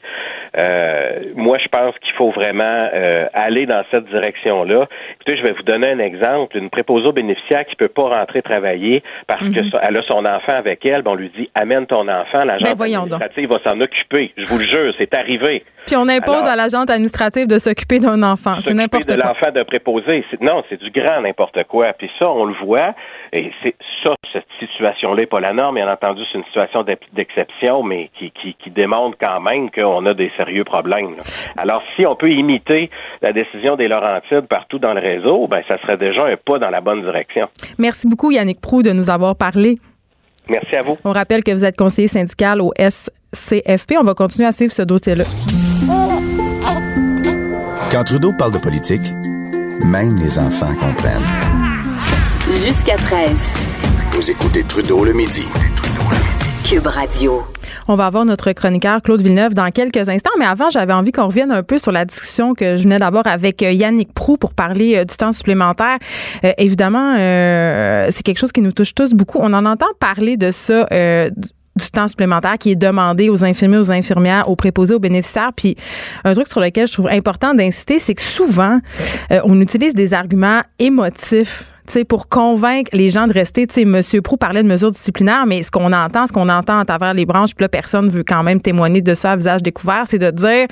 [0.58, 4.87] Euh, moi, je pense qu'il faut vraiment euh, aller dans cette direction-là.
[5.15, 6.57] Écoutez, je vais vous donner un exemple.
[6.57, 9.97] Une préposée aux bénéficiaires qui peut pas rentrer travailler parce qu'elle mhm.
[9.97, 13.49] a son enfant avec elle, ben, on lui dit amène ton enfant, l'agent ben, administrative
[13.49, 14.33] va s'en occuper.
[14.37, 15.63] Je vous le jure, c'est arrivé.
[15.85, 18.55] Puis on impose à l'agent administrative de s'occuper d'un enfant.
[18.61, 19.15] C'est n'importe quoi.
[19.15, 20.23] de l'enfant de préposé.
[20.39, 21.93] Non, c'est du grand n'importe quoi.
[21.93, 22.93] Puis ça, on le voit.
[23.33, 25.75] Et c'est ça, cette situation-là n'est pas la norme.
[25.75, 30.13] Bien entendu, c'est une situation d'exception, mais qui, qui, qui, démontre quand même qu'on a
[30.13, 31.15] des sérieux problèmes.
[31.57, 32.89] Alors, si on peut imiter
[33.21, 36.69] la décision des Laurentides partout dans le réseau, ben ça serait déjà un pas dans
[36.69, 37.47] la bonne direction.
[37.77, 39.79] Merci beaucoup, Yannick Prou, de nous avoir parlé.
[40.49, 40.97] Merci à vous.
[41.03, 43.95] On rappelle que vous êtes conseiller syndical au SCFP.
[43.99, 45.23] On va continuer à suivre ce dossier-là.
[47.91, 49.01] Quand Trudeau parle de politique,
[49.84, 51.21] même les enfants comprennent.
[52.65, 53.53] Jusqu'à 13.
[54.12, 55.45] Vous écoutez Trudeau le midi.
[56.65, 57.43] Cube Radio.
[57.91, 61.27] On va avoir notre chroniqueur Claude Villeneuve dans quelques instants, mais avant, j'avais envie qu'on
[61.27, 64.54] revienne un peu sur la discussion que je venais d'abord avec euh, Yannick Prou pour
[64.54, 65.97] parler euh, du temps supplémentaire.
[66.45, 69.39] Euh, évidemment, c'est quelque chose qui nous touche tous beaucoup.
[69.41, 73.91] On en entend parler de ça du temps supplémentaire qui est demandé aux infirmiers, aux
[73.91, 75.51] infirmières, aux préposés, aux bénéficiaires.
[75.54, 75.75] Puis
[76.23, 78.80] un truc sur lequel je trouve important d'inciter, c'est que souvent,
[79.43, 81.70] on utilise des arguments émotifs
[82.08, 83.67] pour convaincre les gens de rester.
[83.67, 84.21] Tu sais, M.
[84.21, 87.25] Prou parlait de mesures disciplinaires, mais ce qu'on entend, ce qu'on entend à travers les
[87.25, 90.32] branches, puis là, personne veut quand même témoigner de ça à visage découvert, c'est de
[90.32, 90.67] dire,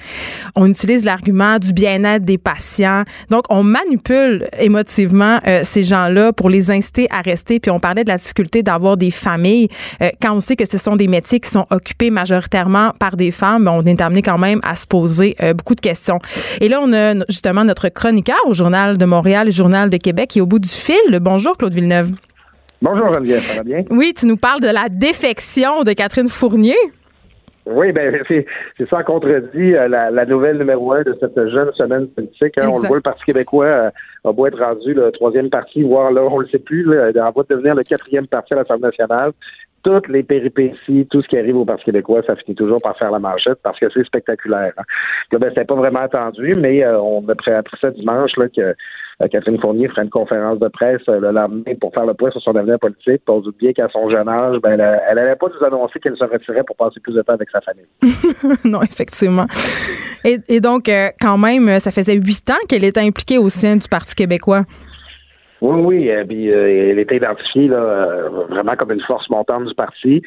[0.56, 3.04] on utilise l'argument du bien-être des patients.
[3.30, 7.60] Donc, on manipule émotivement euh, ces gens-là pour les inciter à rester.
[7.60, 9.68] Puis on parlait de la difficulté d'avoir des familles.
[10.02, 13.32] Euh, quand on sait que ce sont des métiers qui sont occupés majoritairement par des
[13.32, 16.20] femmes, on est amené quand même à se poser euh, beaucoup de questions.
[16.62, 20.40] Et là, on a justement notre chroniqueur au Journal de Montréal, Journal de Québec, qui
[20.40, 20.96] est au bout du fil.
[21.18, 22.12] Bonjour, Claude Villeneuve.
[22.82, 23.84] Bonjour, Geneviève, ça va bien?
[23.90, 26.76] Oui, tu nous parles de la défection de Catherine Fournier.
[27.66, 28.46] Oui, ben c'est,
[28.90, 32.58] ça contredit euh, la, nouvelle numéro un de cette jeune semaine politique.
[32.58, 32.70] Hein.
[32.72, 33.90] On le voit, le Parti québécois euh,
[34.24, 37.32] a beau être rendu le troisième parti, voire là, on le sait plus, là, en
[37.32, 39.34] voie de devenir le quatrième parti à l'Assemblée nationale
[39.84, 43.12] toutes les péripéties, tout ce qui arrive au Parti québécois, ça finit toujours par faire
[43.12, 44.74] la manchette parce que c'est spectaculaire.
[44.78, 44.84] Hein.
[45.32, 48.76] Là, ben, c'était pas vraiment attendu, mais euh, on a appris ça dimanche là, que
[49.28, 52.42] Catherine Fournier ferait une conférence de presse euh, le lendemain pour faire le point sur
[52.42, 53.22] son avenir politique.
[53.28, 56.16] On se doute bien qu'à son jeune âge, ben, elle n'allait pas nous annoncer qu'elle
[56.16, 57.88] se retirait pour passer plus de temps avec sa famille.
[58.64, 59.46] non, effectivement.
[60.24, 60.90] Et, donc,
[61.22, 64.64] quand même, ça faisait huit ans qu'elle était impliquée au sein du Parti québécois.
[65.62, 69.66] Oui, oui, euh, puis euh, elle était identifiée là, euh, vraiment comme une force montante
[69.66, 70.22] du parti,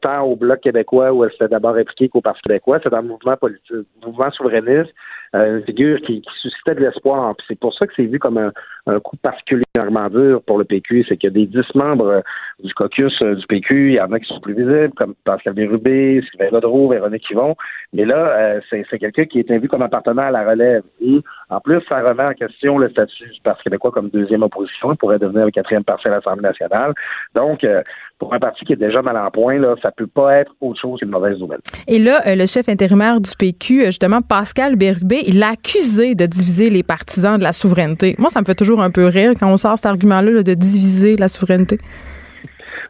[0.00, 3.08] tant au Bloc québécois où elle s'était d'abord impliquée qu'au Parti québécois, c'est dans le
[3.08, 4.94] mouvement politique, mouvement souverainiste,
[5.34, 7.34] une figure qui, suscitait de l'espoir.
[7.46, 8.52] C'est pour ça que c'est vu comme un,
[8.86, 12.22] un, coup particulièrement dur pour le PQ, c'est qu'il y a des dix membres
[12.62, 16.22] du caucus du PQ, il y en a qui sont plus visibles, comme Pascal Bérubé,
[16.30, 17.54] Sylvain Godreau, Véronique Yvon,
[17.92, 20.82] mais là, c'est, quelqu'un qui est vu comme appartenant à la relève.
[21.00, 24.94] Et en plus, ça remet en question le statut du Parti québécois comme deuxième opposition
[24.96, 26.92] pourrait devenir le quatrième parti à l'Assemblée nationale.
[27.34, 27.82] Donc, euh,
[28.18, 30.78] pour un parti qui est déjà mal en point, là, ça peut pas être autre
[30.80, 31.60] chose qu'une mauvaise nouvelle.
[31.86, 36.14] Et là, euh, le chef intérimaire du PQ, euh, justement, Pascal Bérubé, il l'a accusé
[36.14, 38.14] de diviser les partisans de la souveraineté.
[38.18, 41.16] Moi, ça me fait toujours un peu rire quand on sort cet argument-là de diviser
[41.16, 41.78] la souveraineté.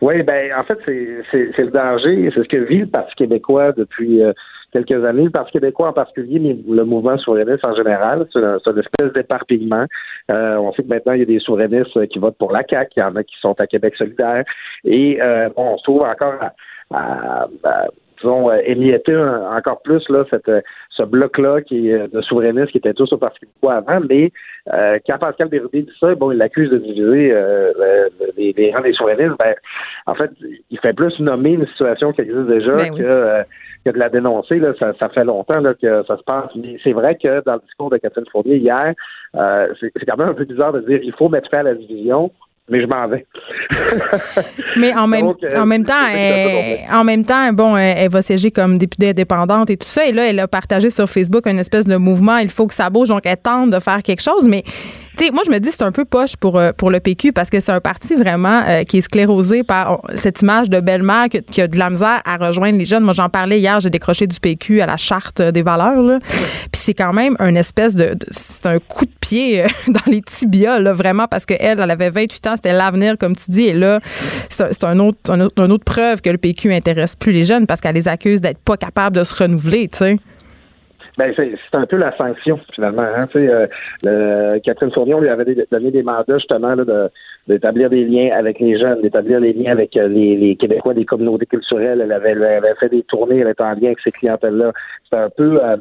[0.01, 2.31] Oui, ben en fait, c'est le danger.
[2.35, 4.23] C'est ce que vit le Parti québécois depuis
[4.73, 5.25] quelques années.
[5.25, 9.87] Le Parti québécois en particulier, mais le mouvement souverainiste en général, c'est une, espèce d'éparpillement.
[10.31, 12.93] Euh, on sait que maintenant, il y a des souverainistes qui votent pour la CAQ,
[12.97, 14.45] il y en a qui sont à Québec solidaire.
[14.85, 16.53] Et euh, on se trouve encore à,
[16.91, 17.87] à, à
[18.19, 20.51] disons, euh, émietter encore plus là, cette,
[20.91, 24.33] ce bloc-là qui est de souverainistes qui étaient tous au Parti québécois avant, mais
[24.73, 28.83] euh, quand Pascal Bérubé dit ça, bon, il l'accuse de diviser euh, les, les, rangs
[28.83, 29.55] des souverainistes, ben,
[30.07, 30.31] en fait,
[30.71, 33.43] il fait plus nommer une situation qui existe déjà ben que euh,
[33.85, 34.59] que de la dénoncer.
[34.59, 36.51] Là, ça, ça fait longtemps là, que ça se passe.
[36.57, 38.95] Mais c'est vrai que dans le discours de Catherine Fournier hier,
[39.37, 41.75] euh, c'est, quand même un peu bizarre de dire il faut mettre fin à la
[41.75, 42.31] division
[42.71, 43.27] mais je m'en vais.
[44.77, 45.95] mais en même, euh, en même temps,
[46.93, 50.07] en même temps, bon, elle, va siéger comme députée indépendante et tout ça.
[50.07, 52.37] Et là, elle a partagé sur Facebook une espèce de mouvement.
[52.39, 53.09] Il faut que ça bouge.
[53.09, 54.47] Donc, elle tente de faire quelque chose.
[54.47, 54.65] Mais
[55.19, 57.33] Tu sais, moi, je me dis c'est un peu poche pour, euh, pour le PQ
[57.33, 61.27] parce que c'est un parti vraiment euh, qui est sclérosé par cette image de belle-mère
[61.29, 63.03] qui, a de la misère à rejoindre les jeunes.
[63.03, 66.01] Moi, j'en parlais hier, j'ai décroché du PQ à la charte des valeurs.
[66.01, 66.21] Là.
[66.21, 70.79] Puis c'est quand même une espèce de, c'est un coup de pied dans les tibias,
[70.79, 73.99] là, vraiment, parce qu'elle, elle avait 28 ans, c'était l'avenir, comme tu dis, et là,
[74.51, 77.67] c'est un, autre, un autre, une autre preuve que le PQ intéresse plus les jeunes
[77.67, 80.17] parce qu'elle les accuse d'être pas capables de se renouveler, tu sais.
[81.19, 83.03] Ben, c'est un peu la sanction, finalement.
[83.03, 83.27] Hein.
[83.35, 87.09] Euh, Catherine Fournier, lui avait donné des mandats, justement, là,
[87.49, 91.47] d'établir des liens avec les jeunes, d'établir des liens avec euh, les, Québécois des communautés
[91.47, 92.01] culturelles.
[92.03, 92.37] Elle avait,
[92.79, 94.71] fait des tournées, elle était en lien avec ces clientèles-là.
[95.03, 95.77] C'était un peu, euh,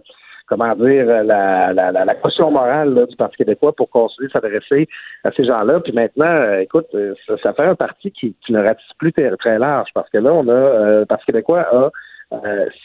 [0.48, 4.88] comment dire, la, la, la, caution morale du Parti québécois pour continuer de s'adresser
[5.24, 5.82] à ces gens-là.
[5.82, 6.88] Puis maintenant, écoute,
[7.28, 11.02] ça, fait un parti qui, ne ratisse plus très, large parce que là, on a,
[11.02, 11.90] le Parti québécois a euh,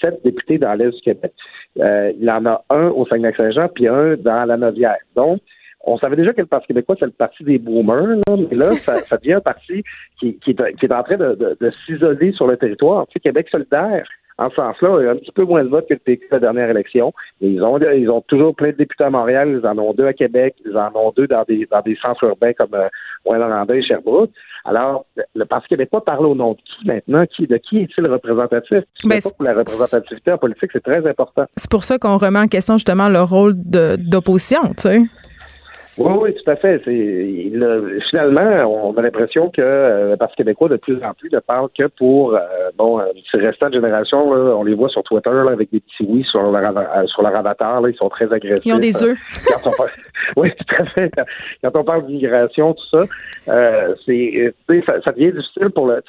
[0.00, 1.32] sept députés dans l'Est du Québec.
[1.80, 4.98] Euh, il en a un au Saguenay-Saint-Jean, puis un dans la Novière.
[5.16, 5.40] Donc,
[5.84, 8.72] on savait déjà que le Parti québécois, c'est le parti des boomers, là, mais là,
[8.76, 9.82] ça, ça, devient un parti
[10.18, 13.06] qui, qui, est, qui est en train de, de, de s'isoler sur le territoire.
[13.08, 14.06] Tu sais, Québec solidaire,
[14.38, 16.26] en ce sens-là, il y a un petit peu moins de votes que le PQ
[16.30, 17.12] la dernière élection.
[17.40, 20.12] ils ont ils ont toujours plein de députés à Montréal, ils en ont deux à
[20.12, 22.88] Québec, ils en ont deux dans des dans des centres urbains comme euh,
[23.24, 24.30] Rouen-Noranda et Sherbrooke.
[24.64, 27.26] Alors, le Parti québécois parle au nom de qui maintenant?
[27.26, 28.84] Qui, de qui est-il représentatif?
[29.04, 31.44] Ben, pour la représentativité en politique, c'est très important.
[31.56, 35.00] C'est pour ça qu'on remet en question justement le rôle d'opposition, tu sais.
[35.98, 36.80] Oui, oui, tout à fait.
[36.84, 37.52] C'est,
[38.08, 41.68] finalement, on a l'impression que euh, le Parti québécois, de plus en plus, ne parle
[41.76, 42.40] que pour, euh,
[42.78, 46.24] bon, euh, ces restants de génération, on les voit sur Twitter avec des petits oui
[46.24, 48.64] sur leur, sur leur avatar, là, ils sont très agressifs.
[48.64, 49.18] Ils ont des œufs.
[50.36, 51.12] oui, tout à fait.
[51.62, 53.02] Quand on parle d'immigration, tout ça,
[54.06, 54.54] c'est,
[54.86, 56.02] ça, ça devient difficile pour le,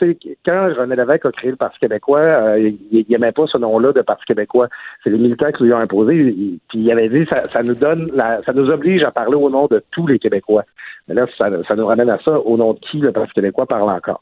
[0.45, 4.25] quand René Lévesque a créé le Parti québécois, il n'aimait pas ce nom-là de Parti
[4.25, 4.67] québécois.
[5.03, 6.35] C'est les militaires qui lui ont imposé,
[6.69, 9.49] puis il avait dit, ça, ça nous donne, la, ça nous oblige à parler au
[9.49, 10.63] nom de de tous les Québécois.
[11.07, 13.89] Mais là, ça, nous ramène à ça, au nom de qui le Parti québécois parle
[13.89, 14.21] encore?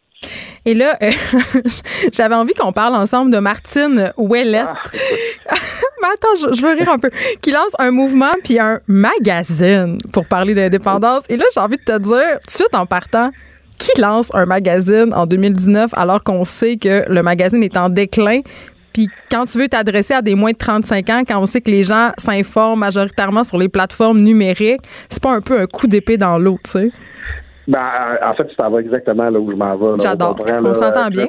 [0.66, 1.10] Et là, euh,
[2.14, 4.68] j'avais envie qu'on parle ensemble de Martine Ouellette.
[4.68, 5.56] Ah,
[6.02, 7.10] Mais attends, je, veux rire un peu.
[7.42, 11.24] Qui lance un mouvement puis un magazine pour parler d'indépendance.
[11.30, 13.32] Et là, j'ai envie de te dire, tout de suite en partant,
[13.78, 18.42] qui lance un magazine en 2019 alors qu'on sait que le magazine est en déclin?
[18.94, 21.72] Puis quand tu veux t'adresser à des moins de 35 ans, quand on sait que
[21.72, 26.18] les gens s'informent majoritairement sur les plateformes numériques, c'est pas un peu un coup d'épée
[26.18, 26.92] dans l'eau, tu sais?
[27.68, 30.02] Ben, en fait, tu t'en vas exactement là où je m'en vais.
[30.02, 30.36] J'adore.
[30.40, 31.28] On, s'entend bien.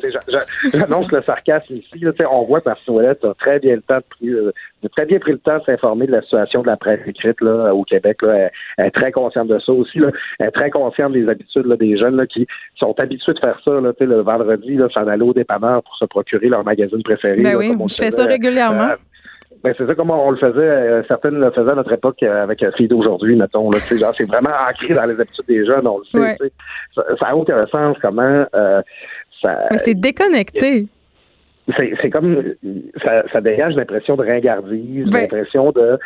[0.73, 1.99] J'annonce le sarcasme ici.
[2.01, 4.53] Là, on voit parce que tu as très bien le temps de, euh,
[4.97, 7.75] très bien pris le temps de s'informer de la situation de la presse écrite là,
[7.75, 8.23] au Québec.
[8.23, 8.51] Là.
[8.79, 9.99] Elle, est très consciente de ça aussi.
[9.99, 10.11] Là.
[10.38, 13.61] Elle est très consciente des habitudes là, des jeunes là, qui sont habitués de faire
[13.64, 17.42] ça là, le vendredi, s'en aller au dépanneur pour se procurer leur magazine préféré.
[17.42, 18.90] Ben oui, je fais ça régulièrement.
[18.90, 18.97] Euh,
[19.62, 20.59] ben, c'est ça comme on le faisait.
[20.61, 23.70] Euh, certaines le faisaient à notre époque euh, avec la fille d'aujourd'hui, mettons.
[23.70, 26.53] Là, genre, c'est vraiment ancré dans les habitudes des jeunes, on le sait.
[26.94, 28.83] Ça n'a aucun sens comment euh,
[29.40, 29.66] ça.
[29.70, 30.87] Mais c'est déconnecté.
[31.77, 32.42] C'est comme
[33.05, 35.96] ça, ça dégage l'impression de ringardise, ben l'impression de,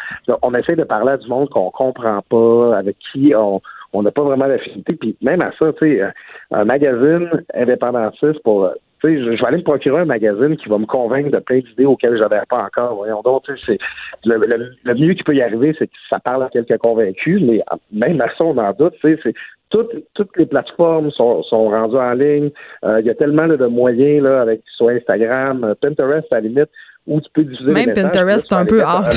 [0.42, 3.62] on essaie de parler à du monde qu'on comprend pas, avec qui on
[3.95, 4.92] on n'a pas vraiment d'affinité.
[4.95, 6.03] Puis même à ça, tu sais,
[6.51, 8.71] un magazine indépendantiste pour
[9.03, 12.17] je, vais aller me procurer un magazine qui va me convaincre de plein d'idées auxquelles
[12.17, 12.95] je n'adhère pas encore.
[12.95, 13.79] Voyons donc, c'est
[14.25, 14.39] le,
[14.85, 18.21] le, mieux qui peut y arriver, c'est que ça parle à quelqu'un convaincu, mais même
[18.21, 18.95] à ça, on en doute.
[19.03, 19.35] C'est
[19.71, 22.51] toutes, toutes les plateformes sont, sont rendues en ligne.
[22.85, 26.41] Euh, il y a tellement de moyens là, avec soit Instagram, euh, Pinterest à la
[26.43, 26.71] limite,
[27.07, 29.07] où tu peux diffuser Même Pinterest, c'est un peu hard.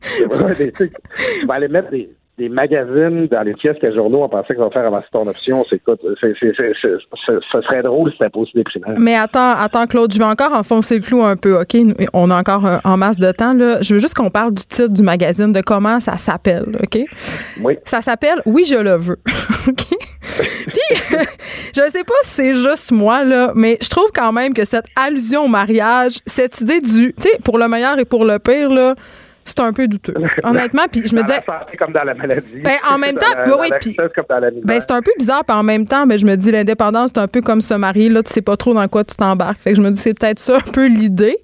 [0.00, 2.08] tu vas aller mettre des,
[2.40, 5.62] des magazines dans les pièces que journaux, on pensait qu'on va faire avancer ton option.
[5.68, 5.94] C'est quoi?
[6.00, 8.94] Ce serait drôle si c'était pas aussi déprimant.
[8.98, 11.76] Mais attends, attends, Claude, je vais encore enfoncer le clou un peu, OK?
[12.14, 13.82] On a encore en masse de temps, là.
[13.82, 17.04] Je veux juste qu'on parle du titre du magazine, de comment ça s'appelle, OK?
[17.62, 17.76] Oui.
[17.84, 19.18] Ça s'appelle Oui, je le veux.
[19.68, 19.84] OK?
[20.30, 20.96] Puis,
[21.76, 24.64] je ne sais pas si c'est juste moi, là, mais je trouve quand même que
[24.64, 28.38] cette allusion au mariage, cette idée du, tu sais, pour le meilleur et pour le
[28.38, 28.94] pire, là,
[29.44, 30.14] c'est un peu douteux.
[30.44, 31.40] Honnêtement, puis je me disais.
[31.78, 32.60] comme dans la maladie.
[32.62, 33.26] Ben, en même temps,
[33.58, 33.96] oui, puis.
[34.64, 37.20] Ben, c'est un peu bizarre, puis en même temps, ben, je me dis, l'indépendance, c'est
[37.20, 39.60] un peu comme se marier, là, tu sais pas trop dans quoi tu t'embarques.
[39.60, 41.38] Fait que je me dis, c'est peut-être ça un peu l'idée.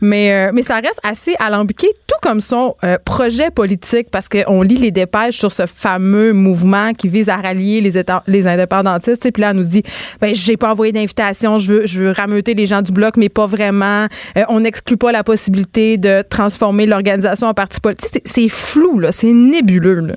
[0.00, 4.62] Mais, euh, mais ça reste assez alambiqué, tout comme son euh, projet politique, parce qu'on
[4.62, 9.30] lit les dépêches sur ce fameux mouvement qui vise à rallier les, les indépendantistes.
[9.32, 9.82] Puis là, elle nous dit,
[10.20, 13.28] ben, j'ai pas envoyé d'invitation, je veux, je veux rameuter les gens du bloc, mais
[13.28, 14.06] pas vraiment.
[14.36, 18.22] Euh, on n'exclut pas la possibilité de transformer l'organisation en parti politique.
[18.24, 19.12] C'est flou, là.
[19.12, 20.14] C'est nébuleux, là.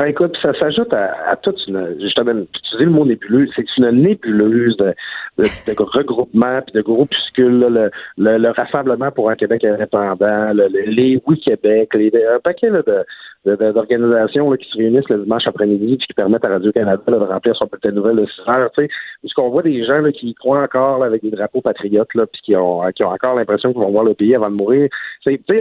[0.00, 1.96] Ah, écoute, ça s'ajoute à, à toute une.
[2.00, 4.94] Justement, utiliser le mot nébuleux, c'est une nébuleuse de,
[5.38, 10.68] de, de regroupements puis de groupuscules, le, le, le, Rassemblement pour un Québec indépendant, le,
[10.68, 13.04] les Oui Québec, un paquet là, de,
[13.44, 17.66] d'organisations qui se réunissent le dimanche après-midi et qui permettent à Radio-Canada de remplir son
[17.66, 18.70] petit nouvelle de 6 heures.
[19.20, 22.82] Puisqu'on voit des gens qui croient encore avec des drapeaux patriotes là, puis qui ont,
[22.94, 24.88] qui ont encore l'impression qu'ils vont voir le pays avant de mourir.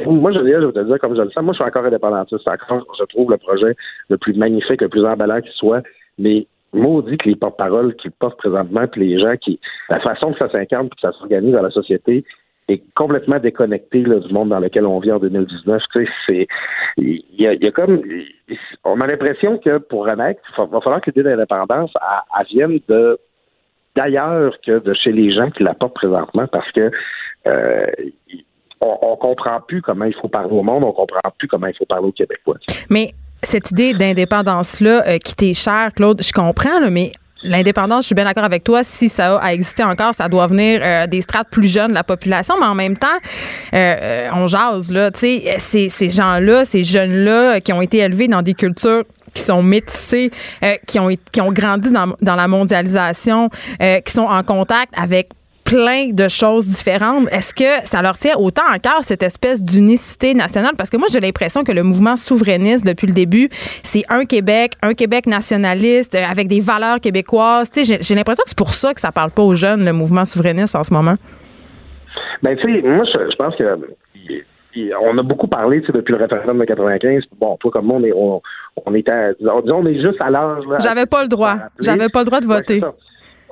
[0.07, 2.47] moi, je, je vais te dire comme je le sens, moi, je suis encore indépendantiste.
[2.47, 3.75] Encore, je trouve le projet
[4.09, 5.83] le plus magnifique, le plus emballant qui soit.
[6.17, 9.59] Mais maudit que les porte-paroles qui portent présentement, puis les gens qui,
[9.89, 12.23] la façon que ça s'incarne, que ça s'organise dans la société,
[12.67, 15.81] est complètement déconnecté du monde dans lequel on vit en 2019.
[15.93, 16.47] Tu sais, c'est,
[16.97, 18.01] il y comme,
[18.83, 21.91] on a l'impression que pour renaître, il va falloir que l'idée d'indépendance
[22.49, 23.19] vienne de
[23.95, 26.91] d'ailleurs que de chez les gens qui la portent présentement, parce que
[27.47, 27.87] euh,
[28.79, 31.75] on, on comprend plus comment il faut parler au monde, on comprend plus comment il
[31.75, 32.57] faut parler aux Québécois.
[32.89, 37.11] Mais cette idée d'indépendance-là euh, qui t'est chère, Claude, je comprends, mais
[37.43, 38.83] L'indépendance, je suis bien d'accord avec toi.
[38.83, 42.03] Si ça a existé encore, ça doit venir euh, des strates plus jeunes de la
[42.03, 42.55] population.
[42.59, 43.07] Mais en même temps,
[43.73, 45.11] euh, on jase là.
[45.11, 49.43] Tu sais, ces, ces gens-là, ces jeunes-là, qui ont été élevés dans des cultures qui
[49.43, 50.31] sont métissés,
[50.87, 55.29] qui ont qui ont grandi dans, dans la mondialisation, qui sont en contact avec
[55.67, 57.27] plein de choses différentes.
[57.29, 60.71] Est-ce que ça leur tient autant en cœur cette espèce d'unicité nationale?
[60.77, 63.49] Parce que moi, j'ai l'impression que le mouvement souverainiste, depuis le début,
[63.83, 67.69] c'est un Québec, un Québec nationaliste euh, avec des valeurs québécoises.
[67.75, 70.75] J'ai l'impression que c'est pour ça que ça parle pas aux jeunes, le mouvement souverainiste
[70.75, 71.15] en ce moment.
[72.41, 73.63] Ben, tu sais, moi, je, pense que
[75.01, 77.23] on a beaucoup parlé depuis le référendum de 95.
[77.39, 78.41] Bon, toi comme moi, on est, on,
[78.85, 80.63] on était, disons, on est juste à l'âge.
[80.79, 81.55] J'avais pas le droit.
[81.79, 82.81] J'avais pas le droit de voter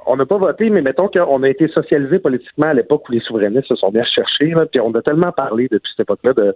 [0.05, 3.19] on n'a pas voté, mais mettons qu'on a été socialisé politiquement à l'époque où les
[3.21, 6.55] souverainistes se sont bien cherchés, puis on a tellement parlé depuis cette époque-là de,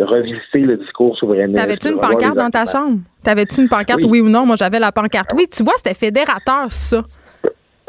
[0.00, 1.56] revisiter le discours souverainiste.
[1.56, 2.98] T'avais-tu une pancarte dans ta chambre?
[3.24, 4.20] T'avais-tu une pancarte, oui.
[4.20, 4.46] ou non?
[4.46, 5.32] Moi, j'avais la pancarte.
[5.34, 7.02] Oui, tu vois, c'était fédérateur, ça.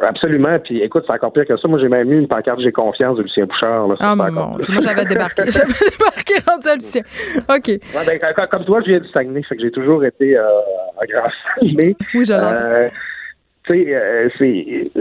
[0.01, 0.58] Absolument.
[0.60, 1.67] Puis écoute, c'est encore pire que ça.
[1.67, 3.88] Moi, j'ai même eu une pancarte J'ai confiance de Lucien Bouchard.
[3.88, 5.43] Là, ah, mon Moi, j'avais débarqué.
[5.47, 7.01] j'avais débarqué rendu à Lucien.
[7.47, 7.67] OK.
[7.67, 9.43] Ouais, ben, comme toi, je viens du Saguenay.
[9.43, 10.43] Fait que j'ai toujours été euh,
[11.08, 11.29] grand
[11.62, 12.63] Oui, je l'entends.
[12.63, 12.89] Euh,
[13.73, 14.91] euh, c'est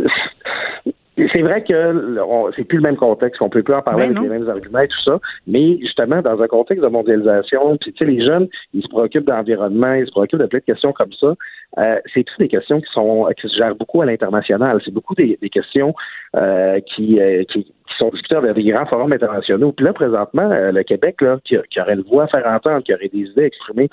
[1.16, 4.22] c'est vrai que c'est plus le même contexte, on peut plus en parler ben avec
[4.22, 7.98] les mêmes arguments et tout ça, mais justement dans un contexte de mondialisation, puis tu
[8.05, 11.12] sais les jeunes, ils se préoccupent d'environnement, ils se préoccupent de plein de questions comme
[11.12, 11.35] ça.
[11.79, 14.81] Euh, c'est toutes des questions qui sont qui se gèrent beaucoup à l'international.
[14.85, 15.94] C'est beaucoup des, questions
[16.37, 19.70] euh, qui, qui, sont discutées dans des grands forums internationaux.
[19.70, 22.92] Puis là présentement, le Québec là, qui, qui aurait le voix à faire entendre, qui
[22.92, 23.88] aurait des idées exprimées,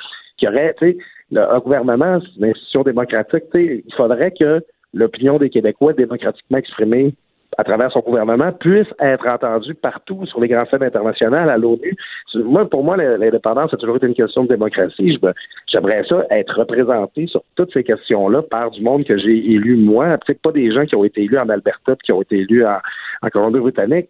[0.47, 0.97] aurait, tu sais,
[1.37, 4.61] un gouvernement, c'est une institution démocratique, il faudrait que
[4.93, 7.15] l'opinion des Québécois démocratiquement exprimée
[7.57, 11.95] à travers son gouvernement puisse être entendue partout sur les grands scènes internationales à l'ONU.
[12.35, 15.19] Moi, pour moi, l'indépendance a toujours été une question de démocratie.
[15.67, 20.17] J'aimerais ça être représenté sur toutes ces questions-là par du monde que j'ai élu moi,
[20.25, 22.77] peut-être pas des gens qui ont été élus en Alberta, qui ont été élus en,
[23.21, 24.09] en Colombie-Britannique.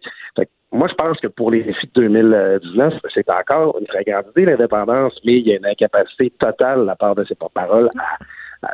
[0.74, 4.46] Moi, je pense que pour les défis de 2019, c'est encore une très grande idée,
[4.46, 8.16] l'indépendance, mais il y a une incapacité totale de la part de ces porte-paroles à,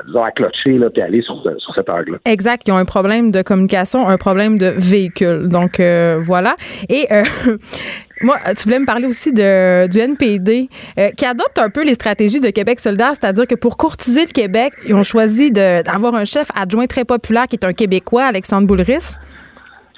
[0.07, 2.18] disons, à clocher, là, puis aller sur, sur cet angle-là.
[2.24, 2.62] Exact.
[2.66, 5.48] Ils ont un problème de communication, un problème de véhicule.
[5.48, 6.57] Donc, euh, voilà.
[6.88, 7.22] Et euh,
[8.22, 11.94] moi, tu voulais me parler aussi de, du NPD, euh, qui adopte un peu les
[11.94, 16.24] stratégies de Québec solidaire, c'est-à-dire que pour courtiser le Québec, ils ont choisi d'avoir un
[16.24, 19.16] chef adjoint très populaire qui est un Québécois, Alexandre Boulris.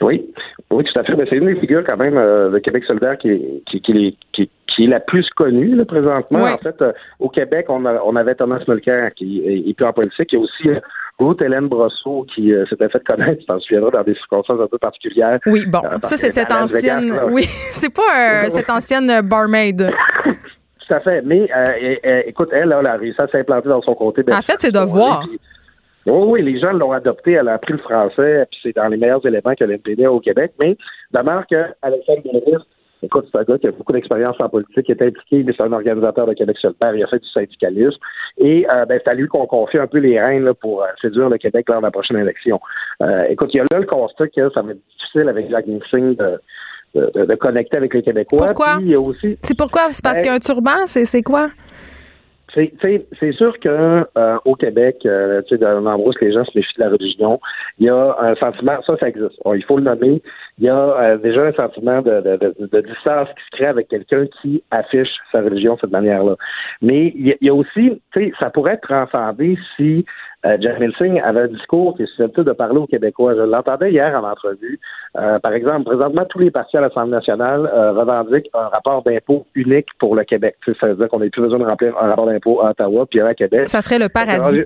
[0.03, 0.24] Oui,
[0.70, 1.14] oui, tout à fait.
[1.14, 4.50] Mais c'est une des figures quand même euh, de Québec solidaire qui qui, qui, qui,
[4.81, 6.45] qui est la plus connue là, présentement.
[6.45, 9.93] En fait, euh, au Québec, on, a, on avait Thomas Mulcair qui est, plus en
[9.93, 10.33] politique.
[10.33, 10.81] Il y a aussi euh,
[11.19, 14.79] Ruth Hélène Brosseau qui s'était fait connaître, tu t'en souviendras, dans des circonstances un peu
[14.79, 15.38] particulières.
[15.45, 19.90] Oui, bon, ça c'est cette ancienne, oui, c'est pas cette ancienne barmaid.
[20.25, 21.21] Tout à fait.
[21.27, 21.47] Mais
[22.27, 24.23] écoute, elle, elle a réussi à s'implanter dans son côté.
[24.33, 25.25] En fait, c'est de voir.
[26.07, 28.97] Oui, oui, les gens l'ont adopté, elle a appris le français, puis c'est dans les
[28.97, 30.53] meilleurs éléments que l'NPD a au Québec.
[30.59, 30.75] Mais
[31.11, 32.64] d'abord que Alexandre Guéris,
[33.02, 35.62] écoute, c'est un gars qui a beaucoup d'expérience en politique, qui est impliqué, mais c'est
[35.62, 37.98] un organisateur de Québec solidaire, il a fait du syndicalisme.
[38.38, 41.28] Et euh, ben, c'est à lui qu'on confie un peu les rênes pour euh, séduire
[41.28, 42.60] le Québec lors de la prochaine élection.
[43.02, 45.66] Euh, écoute, il y a là le constat que ça va être difficile avec Jacques
[45.66, 46.40] Nixon de,
[46.94, 48.46] de, connecter avec les Québécois.
[48.46, 48.78] Pourquoi?
[49.42, 49.88] C'est pourquoi?
[49.92, 51.48] C'est parce ben, qu'un turban, c'est quoi?
[52.54, 56.74] C'est sûr que euh, au Québec, euh, tu sais, dans l'endroit les gens se méfient
[56.78, 57.40] de la religion,
[57.78, 59.40] il y a un sentiment, ça, ça existe.
[59.54, 60.22] il faut le nommer.
[60.58, 63.88] Il y a euh, déjà un sentiment de, de, de, distance qui se crée avec
[63.88, 66.36] quelqu'un qui affiche sa religion de cette manière-là.
[66.82, 70.04] Mais il y, a aussi, tu sais, ça pourrait être transcendé si
[70.46, 73.35] euh, Jamil Singh avait un discours qui est susceptible de parler aux Québécois.
[73.35, 74.81] Je l'entendais hier en entrevue.
[75.18, 79.46] Euh, par exemple, présentement, tous les partis à l'Assemblée nationale euh, revendiquent un rapport d'impôt
[79.55, 80.57] unique pour le Québec.
[80.80, 83.20] ça veut dire qu'on n'a plus besoin de remplir un rapport d'impôt à Ottawa puis
[83.20, 83.68] à Québec.
[83.68, 84.64] Ça serait le paradis.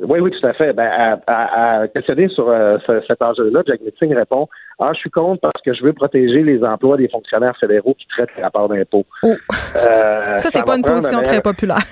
[0.00, 0.72] Oui, oui, tout à fait.
[0.72, 0.90] Ben,
[1.26, 4.48] à, à, questionner sur euh, cet enjeu-là, Jack Metzing répond
[4.80, 8.06] Ah, je suis contre parce que je veux protéger les emplois des fonctionnaires fédéraux qui
[8.08, 9.04] traitent les rapports d'impôts.
[9.22, 9.28] Oh.
[9.76, 11.84] Euh, ça, c'est pas une position très populaire.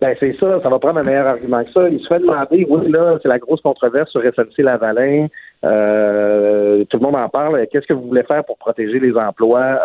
[0.00, 1.88] Ben, c'est ça, ça va prendre un meilleur argument que ça.
[1.88, 5.26] Il se fait demander, oui, là, c'est la grosse controverse sur SNC-Lavalin.
[5.64, 7.66] Euh, tout le monde en parle.
[7.72, 9.80] Qu'est-ce que vous voulez faire pour protéger les emplois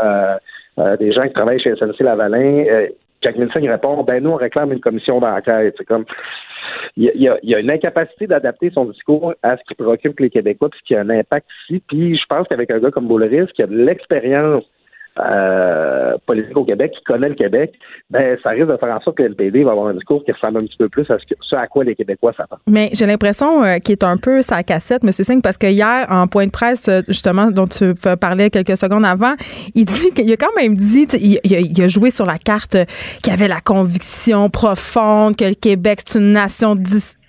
[0.77, 2.87] euh, des gens qui travaillent chez SNC-Lavalin?
[3.23, 5.75] Jack Milson répond, ben nous, on réclame une commission d'enquête.
[5.77, 6.05] C'est comme
[6.97, 10.19] il y, a, il y, a, une incapacité d'adapter son discours à ce qui préoccupe
[10.19, 11.81] les Québécois, puis qui a un impact ici.
[11.87, 14.63] Puis je pense qu'avec un gars comme Boulris, qui a de l'expérience
[15.19, 17.73] euh, politique au Québec, qui connaît le Québec,
[18.09, 20.31] ben ça risque de faire en sorte que le NPD va avoir un discours qui
[20.31, 22.59] ressemble un petit peu plus à ce, à quoi les Québécois s'attendent.
[22.67, 25.11] Mais j'ai l'impression euh, qu'il est un peu sa cassette, M.
[25.11, 29.05] Singh, parce que hier, en point de presse, euh, justement, dont tu parlais quelques secondes
[29.05, 29.35] avant,
[29.75, 32.75] il dit qu'il a quand même dit, il, il, a, joué sur la carte
[33.23, 37.22] qu'il avait la conviction profonde que le Québec, c'est une nation distincte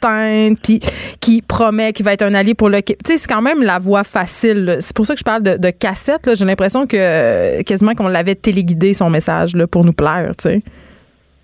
[0.62, 0.80] puis
[1.20, 2.82] qui promet qu'il va être un allié pour le.
[2.82, 4.78] Tu sais, c'est quand même la voie facile.
[4.80, 6.34] C'est pour ça que je parle de, cassette.
[6.34, 10.32] J'ai l'impression que quasiment qu'on l'avait téléguidé son message là, pour nous plaire.
[10.38, 10.62] Tu sais.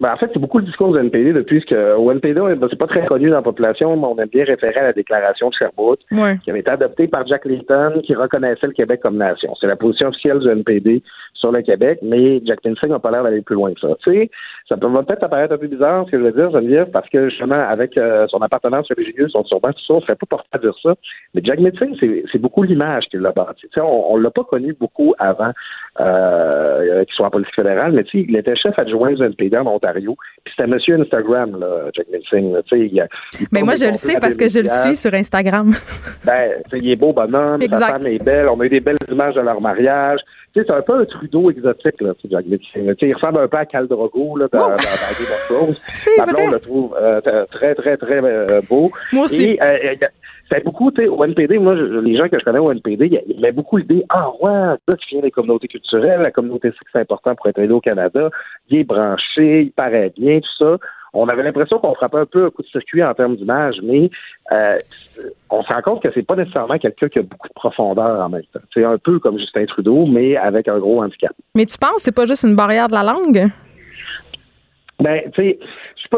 [0.00, 2.78] Ben, en fait, c'est beaucoup le discours du NPD depuis que au NPD, ben, c'est
[2.78, 5.54] pas très connu dans la population, mais on aime bien référer à la déclaration de
[5.54, 6.00] Sherbrooke,
[6.42, 9.54] qui avait été adoptée par Jack Layton, qui reconnaissait le Québec comme nation.
[9.60, 11.02] C'est la position officielle du NPD
[11.34, 13.88] sur le Québec, mais Jack Layton n'a pas l'air d'aller plus loin que ça.
[14.02, 14.30] Tu sais,
[14.68, 17.28] ça peut peut-être apparaître un peu bizarre, ce que je veux dire, Geneviève, parce que
[17.28, 20.58] justement, avec euh, son appartenance religieuse, son turban, tout ça, on serait pas porté à
[20.58, 20.94] dire ça.
[21.34, 23.62] Mais Jack Layton, c'est beaucoup l'image qu'il a bâti.
[23.62, 25.52] Tu sais, on, on l'a pas connu beaucoup avant
[26.00, 29.58] euh, qu'il soit en politique fédérale, mais tu sais, il était chef adjoint du NPD
[29.58, 32.54] en Ontario puis c'était monsieur Instagram, là, Jack Milsing.
[33.52, 35.72] Mais moi, je le sais parce que je le suis sur Instagram.
[36.24, 38.48] ben, il est beau bonhomme, sa femme est belle.
[38.48, 40.20] On a eu des belles images de leur mariage.
[40.54, 42.94] c'est un peu un Trudeau exotique, là, Jack Milsing.
[43.00, 44.70] il ressemble un peu à Cal Drogo là, dans, oh.
[44.70, 45.74] dans, Game of Thrones.
[45.92, 46.46] C'est vrai.
[46.46, 47.20] on le trouve euh,
[47.50, 48.90] très, très, très euh, beau.
[49.12, 49.50] Moi aussi.
[49.50, 49.94] Et, euh,
[50.64, 53.46] beaucoup, tu sais, au NPD, moi, les gens que je connais au NPD, il y
[53.46, 57.34] a beaucoup l'idée, ah ouais, ça qui vient des communautés culturelles, la communauté c'est important
[57.34, 58.30] pour être aidé au Canada,
[58.68, 60.76] il est branché, il paraît bien, tout ça.
[61.12, 64.10] On avait l'impression qu'on frappait un peu un coup de circuit en termes d'image, mais
[64.52, 64.76] euh,
[65.50, 68.28] on se rend compte que c'est pas nécessairement quelqu'un qui a beaucoup de profondeur en
[68.28, 68.60] même temps.
[68.72, 71.32] C'est un peu comme Justin Trudeau, mais avec un gros handicap.
[71.56, 73.50] Mais tu penses que c'est pas juste une barrière de la langue?
[75.00, 75.58] Ben, tu sais,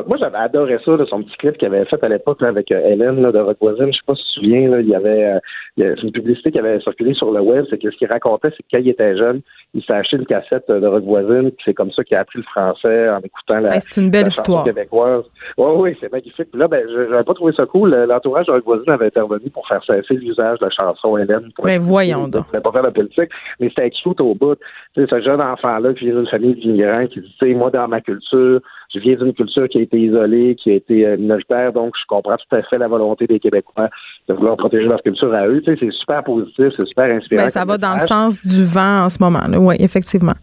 [0.07, 3.21] moi, j'avais adoré ça, son petit clip qu'il avait fait à l'époque avec euh, Hélène
[3.21, 3.93] là, de Rock Voisine.
[3.93, 5.39] Je sais pas si tu te souviens, là, il y avait
[5.79, 7.65] euh, une publicité qui avait circulé sur le web.
[7.71, 9.43] C'est que ce qu'il racontait, c'est que quand il était jeune,
[9.75, 12.39] il s'est acheté une cassette de Rock Voisine, puis c'est comme ça qu'il a appris
[12.39, 14.65] le français en écoutant la, c'est une belle histoire.
[14.65, 15.25] québécoise.
[15.57, 16.51] Oui, oui, c'est magnifique.
[16.51, 17.91] Puis là, ben, j'avais pas trouvé ça cool.
[17.91, 21.51] L'entourage de Rock Voisine avait intervenu pour faire cesser l'usage de la chanson Hélène.
[21.65, 22.47] Mais ben, voyons donc.
[22.53, 23.31] Il pas faire de politique,
[23.61, 24.57] mais c'était cute au bout.
[24.95, 27.71] Tu sais, ce jeune enfant-là qui vient d'une famille d'immigrants qui dit, tu sais, moi,
[27.71, 28.61] dans ma culture,
[28.95, 32.05] je viens d'une culture qui a été isolée, qui a été euh, minoritaire, donc je
[32.07, 33.89] comprends tout à fait la volonté des Québécois
[34.29, 35.63] de vouloir protéger leur culture à eux.
[35.65, 37.43] Tu sais, c'est super positif, c'est super inspirant.
[37.43, 39.59] Ben, ça va dans le sens du vent en ce moment, là.
[39.59, 40.35] Oui, effectivement.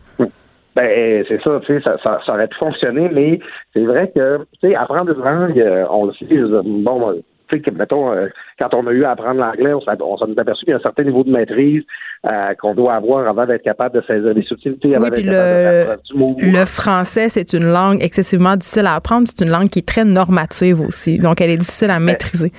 [0.75, 3.39] Ben, c'est ça, tu sais, ça, ça, aurait pu fonctionner, mais
[3.73, 6.27] c'est vrai que, tu sais, apprendre une langue, euh, on le sait,
[6.63, 8.27] bon, tu sais, mettons, euh,
[8.57, 11.03] quand on a eu à apprendre l'anglais, on, s'est aperçu qu'il y a un certain
[11.03, 11.83] niveau de maîtrise
[12.25, 16.59] euh, qu'on doit avoir avant d'être capable de saisir les subtilités, avant d'être capable le,
[16.59, 19.27] le français, c'est une langue excessivement difficile à apprendre.
[19.27, 21.17] C'est une langue qui est très normative aussi.
[21.17, 22.51] Donc, elle est difficile à ben, maîtriser.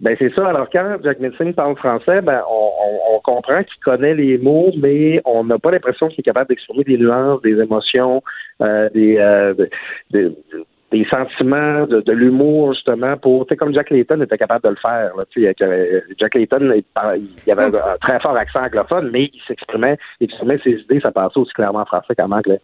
[0.00, 0.46] Ben c'est ça.
[0.46, 5.42] Alors quand Jack Milsing parle français, ben on, comprend qu'il connaît les mots, mais on
[5.42, 8.22] n'a pas l'impression qu'il est capable d'exprimer des nuances, des émotions,
[8.62, 9.16] euh, des,
[10.10, 10.30] des
[11.10, 15.12] sentiments, de, l'humour, justement, pour, tu sais, comme Jack Layton était capable de le faire.
[15.16, 15.24] Là,
[15.62, 20.58] euh, Jack Layton, il, avait un, très fort accent anglophone, mais il s'exprimait, il exprimait
[20.64, 22.60] ses idées, ça passait aussi clairement en français qu'en anglais.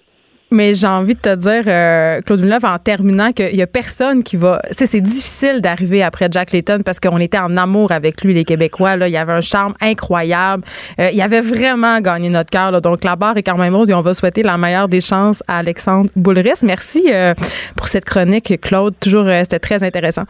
[0.54, 4.22] Mais j'ai envie de te dire, euh, Claude Villeneuve, en terminant, qu'il y a personne
[4.22, 4.62] qui va.
[4.70, 8.96] C'est difficile d'arriver après Jack Layton parce qu'on était en amour avec lui, les Québécois.
[8.96, 9.08] Là.
[9.08, 10.62] Il y avait un charme incroyable.
[11.00, 12.80] Euh, il avait vraiment gagné notre cœur.
[12.80, 15.42] Donc la barre est quand même haute et on va souhaiter la meilleure des chances
[15.48, 16.62] à Alexandre Boulris.
[16.62, 17.34] Merci euh,
[17.74, 18.94] pour cette chronique, Claude.
[19.00, 20.22] Toujours, c'était très intéressant.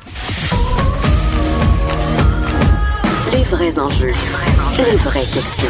[3.31, 4.15] Les vrais enjeux,
[4.79, 5.69] les vraies questions.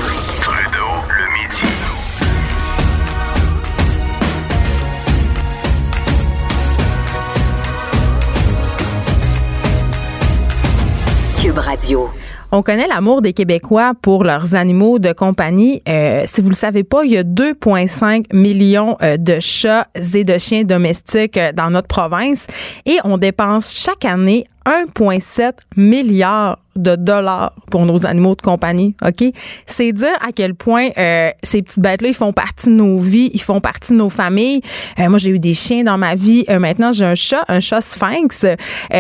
[12.50, 15.82] On connaît l'amour des Québécois pour leurs animaux de compagnie.
[15.88, 20.24] Euh, si vous le savez pas, il y a 2,5 millions euh, de chats et
[20.24, 22.46] de chiens domestiques euh, dans notre province
[22.86, 29.24] et on dépense chaque année 1,7 milliard de dollars pour nos animaux de compagnie, OK?
[29.66, 33.30] C'est dire à quel point euh, ces petites bêtes-là, ils font partie de nos vies,
[33.32, 34.60] ils font partie de nos familles.
[34.98, 36.44] Euh, moi, j'ai eu des chiens dans ma vie.
[36.48, 38.46] Euh, maintenant, j'ai un chat, un chat sphinx.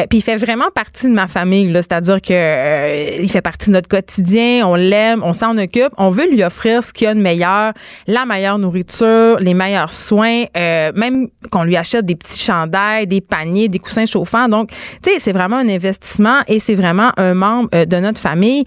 [0.08, 1.70] Puis il fait vraiment partie de ma famille.
[1.74, 5.90] C'est-à-dire que il fait partie de notre quotidien, on l'aime, on s'en occupe.
[5.98, 7.72] On veut lui offrir ce qu'il y a de meilleur,
[8.06, 13.68] la meilleure nourriture, les meilleurs soins, même qu'on lui achète des petits chandails, des paniers,
[13.68, 14.48] des coussins chauffants.
[14.48, 14.70] Donc,
[15.02, 18.64] tu sais, c'est vraiment un investissement et c'est vraiment un membre euh, de notre famille.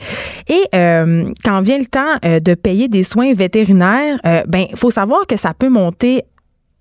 [0.47, 4.91] Et euh, quand vient le temps euh, de payer des soins vétérinaires, ben il faut
[4.91, 6.23] savoir que ça peut monter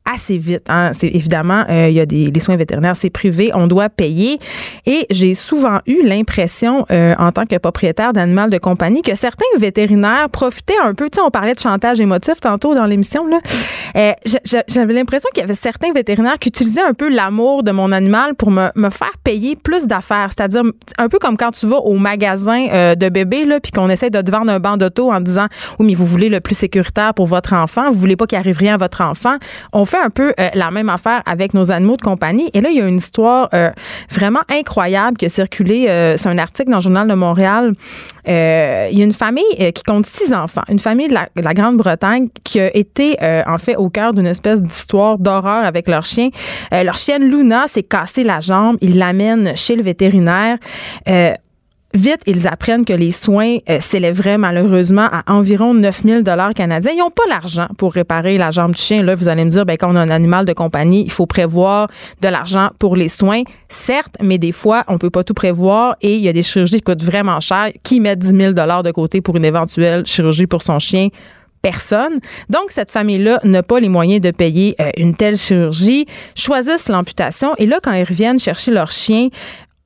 [0.06, 0.64] assez vite.
[0.68, 0.92] Hein.
[0.92, 4.38] C'est évidemment, euh, il y a des les soins vétérinaires, c'est privé, on doit payer.
[4.86, 9.44] Et j'ai souvent eu l'impression, euh, en tant que propriétaire d'animal de compagnie, que certains
[9.58, 11.10] vétérinaires profitaient un peu.
[11.10, 13.26] Tu sais, on parlait de chantage émotif tantôt dans l'émission.
[13.26, 13.40] Là,
[13.96, 14.12] euh,
[14.68, 18.34] j'avais l'impression qu'il y avait certains vétérinaires qui utilisaient un peu l'amour de mon animal
[18.34, 20.30] pour me, me faire payer plus d'affaires.
[20.36, 20.62] C'est-à-dire
[20.98, 24.10] un peu comme quand tu vas au magasin euh, de bébés là, puis qu'on essaie
[24.10, 25.46] de te vendre un banc d'auto en disant,
[25.78, 28.58] oui, mais vous voulez le plus sécuritaire pour votre enfant, vous voulez pas qu'il arrive
[28.58, 29.36] rien à votre enfant.
[30.04, 32.50] Un peu euh, la même affaire avec nos animaux de compagnie.
[32.54, 33.70] Et là, il y a une histoire euh,
[34.10, 35.86] vraiment incroyable qui a circulé.
[35.88, 37.72] Euh, c'est un article dans le Journal de Montréal.
[38.26, 38.32] il
[38.98, 42.74] y a une famille qui compte six enfants, une famille de la, Grande-Bretagne qui a
[42.76, 43.16] été
[43.46, 46.30] en fait au cœur d'une espèce d'histoire d'horreur avec leur chien.
[46.72, 48.76] leur chienne Luna s'est cassée la jambe.
[48.80, 50.58] Ils l'amènent chez le vétérinaire.
[51.96, 56.92] Vite, ils apprennent que les soins euh, s'élèveraient malheureusement à environ 9000 dollars canadiens.
[56.92, 59.02] Ils n'ont pas l'argent pour réparer la jambe du chien.
[59.02, 61.24] Là, vous allez me dire, ben, quand on a un animal de compagnie, il faut
[61.24, 61.88] prévoir
[62.20, 63.44] de l'argent pour les soins.
[63.70, 66.76] Certes, mais des fois, on peut pas tout prévoir et il y a des chirurgies
[66.76, 67.70] qui coûtent vraiment cher.
[67.82, 71.08] Qui met 10 000 dollars de côté pour une éventuelle chirurgie pour son chien?
[71.62, 72.20] personne.
[72.48, 77.54] Donc, cette famille-là n'a pas les moyens de payer euh, une telle chirurgie, choisissent l'amputation
[77.58, 79.30] et là, quand ils reviennent chercher leur chien,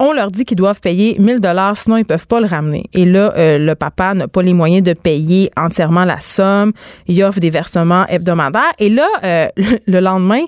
[0.01, 2.85] on leur dit qu'ils doivent payer 1000 dollars, sinon ils peuvent pas le ramener.
[2.95, 6.73] Et là, euh, le papa n'a pas les moyens de payer entièrement la somme.
[7.07, 8.73] Il offre des versements hebdomadaires.
[8.79, 9.47] Et là, euh,
[9.87, 10.45] le lendemain,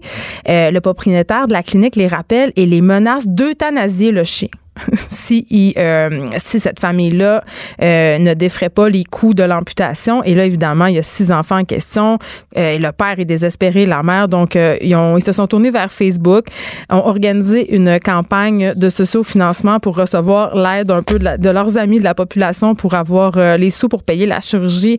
[0.48, 4.48] euh, le propriétaire de la clinique les rappelle et les menace d'euthanasier le chien.
[4.94, 7.44] si, euh, si cette famille-là
[7.82, 10.24] euh, ne défrait pas les coûts de l'amputation.
[10.24, 12.18] Et là, évidemment, il y a six enfants en question.
[12.56, 14.28] Euh, le père est désespéré, la mère.
[14.28, 16.46] Donc, ils, se sont tournés vers Facebook,
[16.90, 22.04] ont organisé une campagne de socio-financement pour recevoir l'aide un peu de, leurs amis de
[22.04, 24.98] la population pour avoir les sous pour payer la chirurgie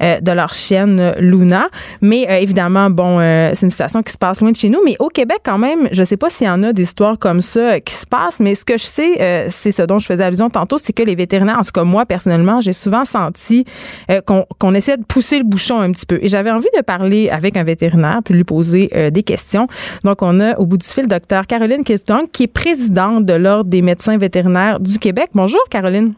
[0.00, 1.68] de leur chienne Luna.
[2.00, 4.80] Mais évidemment, bon, c'est une situation qui se passe loin de chez nous.
[4.84, 7.40] Mais au Québec, quand même, je sais pas s'il y en a des histoires comme
[7.40, 10.24] ça qui se passent, mais ce que je sais, euh, c'est ce dont je faisais
[10.24, 13.64] allusion tantôt, c'est que les vétérinaires, en tout cas moi personnellement, j'ai souvent senti
[14.10, 16.18] euh, qu'on essaie de pousser le bouchon un petit peu.
[16.22, 19.66] Et j'avais envie de parler avec un vétérinaire puis lui poser euh, des questions.
[20.04, 23.70] Donc on a au bout du fil docteur Caroline Kiston, qui est présidente de l'Ordre
[23.70, 25.30] des médecins vétérinaires du Québec.
[25.34, 26.14] Bonjour Caroline.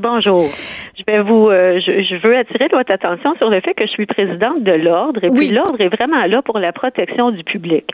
[0.00, 0.48] Bonjour.
[0.96, 4.06] Je vais vous, euh, je, veux attirer votre attention sur le fait que je suis
[4.06, 7.84] présidente de l'ordre et puis l'ordre est vraiment là pour la protection du public.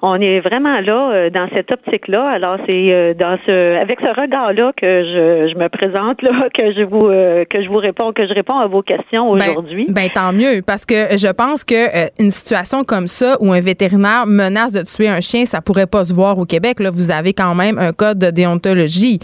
[0.00, 2.28] On est vraiment là euh, dans cette optique-là.
[2.28, 6.72] Alors c'est euh, dans ce, avec ce regard-là que je, je, me présente là, que
[6.72, 7.08] je vous,
[7.50, 9.86] que je vous réponds, que je réponds à vos questions ben, aujourd'hui.
[9.88, 14.26] Ben, tant mieux parce que je pense que une situation comme ça où un vétérinaire
[14.28, 16.78] menace de tuer un chien, ça pourrait pas se voir au Québec.
[16.78, 19.18] Là, vous avez quand même un code de déontologie.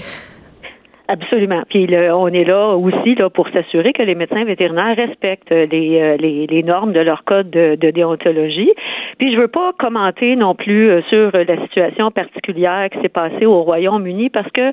[1.06, 1.62] Absolument.
[1.68, 6.16] Puis on est là aussi là pour s'assurer que les médecins vétérinaires respectent les, euh,
[6.16, 8.72] les, les normes de leur code de, de, déontologie.
[9.18, 13.44] Puis je veux pas commenter non plus euh, sur la situation particulière qui s'est passée
[13.44, 14.72] au Royaume-Uni parce que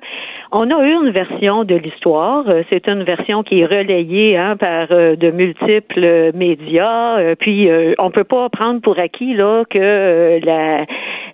[0.54, 2.46] on a une version de l'histoire.
[2.48, 7.36] Euh, c'est une version qui est relayée hein, par de multiples médias.
[7.36, 7.70] Puis
[8.00, 10.86] on peut pas prendre pour acquis là que la,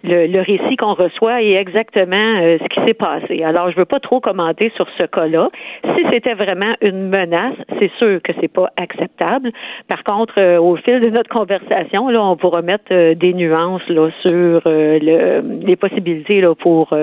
[0.04, 3.44] le, le récit qu'on reçoit est exactement ce qui s'est passé.
[3.44, 5.50] Alors je veux pas trop commenter sur ce cas-là.
[5.84, 9.52] Si c'était vraiment une menace, c'est sûr que c'est pas acceptable.
[9.88, 13.88] Par contre, euh, au fil de notre conversation, là, on pourra mettre euh, des nuances
[13.90, 16.94] là, sur euh, le, les possibilités là, pour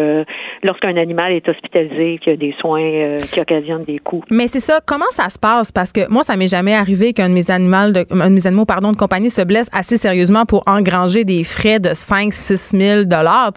[0.63, 4.23] lorsqu'un animal est hospitalisé, qu'il y a des soins qui occasionnent des coûts.
[4.31, 4.81] Mais c'est ça.
[4.85, 5.73] Comment ça se passe?
[5.73, 8.47] Parce que moi, ça m'est jamais arrivé qu'un de mes animaux de, un de mes
[8.47, 12.77] animaux pardon, de compagnie se blesse assez sérieusement pour engranger des frais de 5 6
[12.77, 13.53] 000 dollars.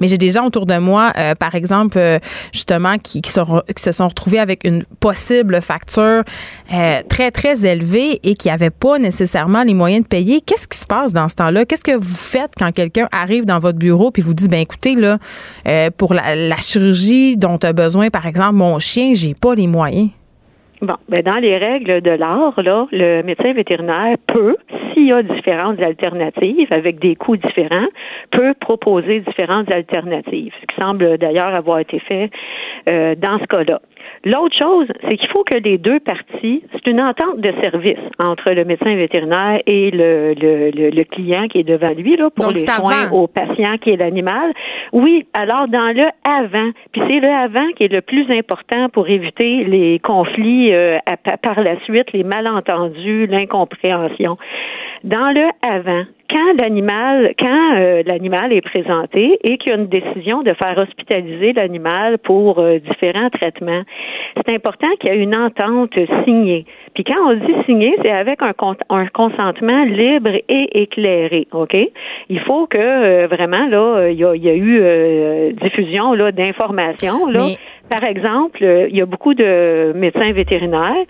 [0.00, 1.98] Mais j'ai des gens autour de moi, par exemple,
[2.52, 6.22] justement, qui, sont, qui se sont retrouvés avec une possible facture
[6.72, 10.40] euh, très, très élevée et qui n'avaient pas nécessairement les moyens de payer.
[10.40, 11.64] Qu'est-ce qui se passe dans ce temps-là?
[11.64, 14.94] Qu'est-ce que vous faites quand quelqu'un arrive dans votre bureau puis vous dit, ben écoutez,
[14.94, 15.18] là,
[15.66, 20.10] euh, pour la, chirurgie dont a besoin, par exemple, mon chien, j'ai pas les moyens?
[20.80, 24.56] Bon, ben dans les règles de l'art, là, le médecin vétérinaire peut,
[24.92, 27.88] s'il y a différentes alternatives avec des coûts différents,
[28.30, 32.30] peut proposer différentes alternatives, ce qui semble d'ailleurs avoir été fait
[32.88, 33.80] euh, dans ce cas-là.
[34.24, 38.50] L'autre chose, c'est qu'il faut que les deux parties, c'est une entente de service entre
[38.50, 42.66] le médecin vétérinaire et le, le, le, client qui est devant lui là, pour les
[42.66, 44.52] soins au patient qui est l'animal.
[44.92, 49.08] Oui, alors dans le avant, puis c'est le avant qui est le plus important pour
[49.08, 50.98] éviter les conflits euh,
[51.42, 54.36] par la suite, les malentendus, l'incompréhension.
[55.04, 59.88] Dans le avant, quand l'animal, quand euh, l'animal est présenté et qu'il y a une
[59.88, 63.82] décision de faire hospitaliser l'animal pour euh, différents traitements,
[64.36, 66.66] c'est important qu'il y ait une entente signée.
[66.94, 68.52] Puis quand on dit signer, c'est avec un,
[68.90, 71.76] un, consentement libre et éclairé, ok?
[72.28, 77.26] Il faut que euh, vraiment là, il y a, y a, eu diffusion là d'informations
[77.26, 77.46] là.
[77.88, 81.06] Par exemple, il y a beaucoup de médecins vétérinaires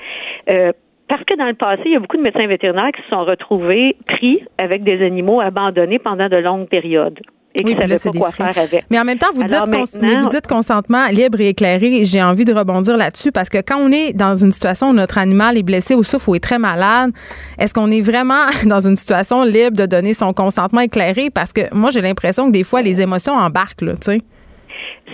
[1.09, 3.25] parce que dans le passé, il y a beaucoup de médecins vétérinaires qui se sont
[3.25, 7.19] retrouvés pris avec des animaux abandonnés pendant de longues périodes.
[7.55, 8.85] Et ne savaient pas quoi faire avec.
[8.91, 9.59] Mais en même temps, vous dites,
[9.97, 12.05] vous dites consentement libre et éclairé.
[12.05, 15.19] J'ai envie de rebondir là-dessus parce que quand on est dans une situation où notre
[15.19, 17.11] animal est blessé ou souffre ou est très malade,
[17.59, 21.31] est-ce qu'on est vraiment dans une situation libre de donner son consentement éclairé?
[21.31, 24.19] Parce que moi, j'ai l'impression que des fois, les émotions embarquent, là, tu sais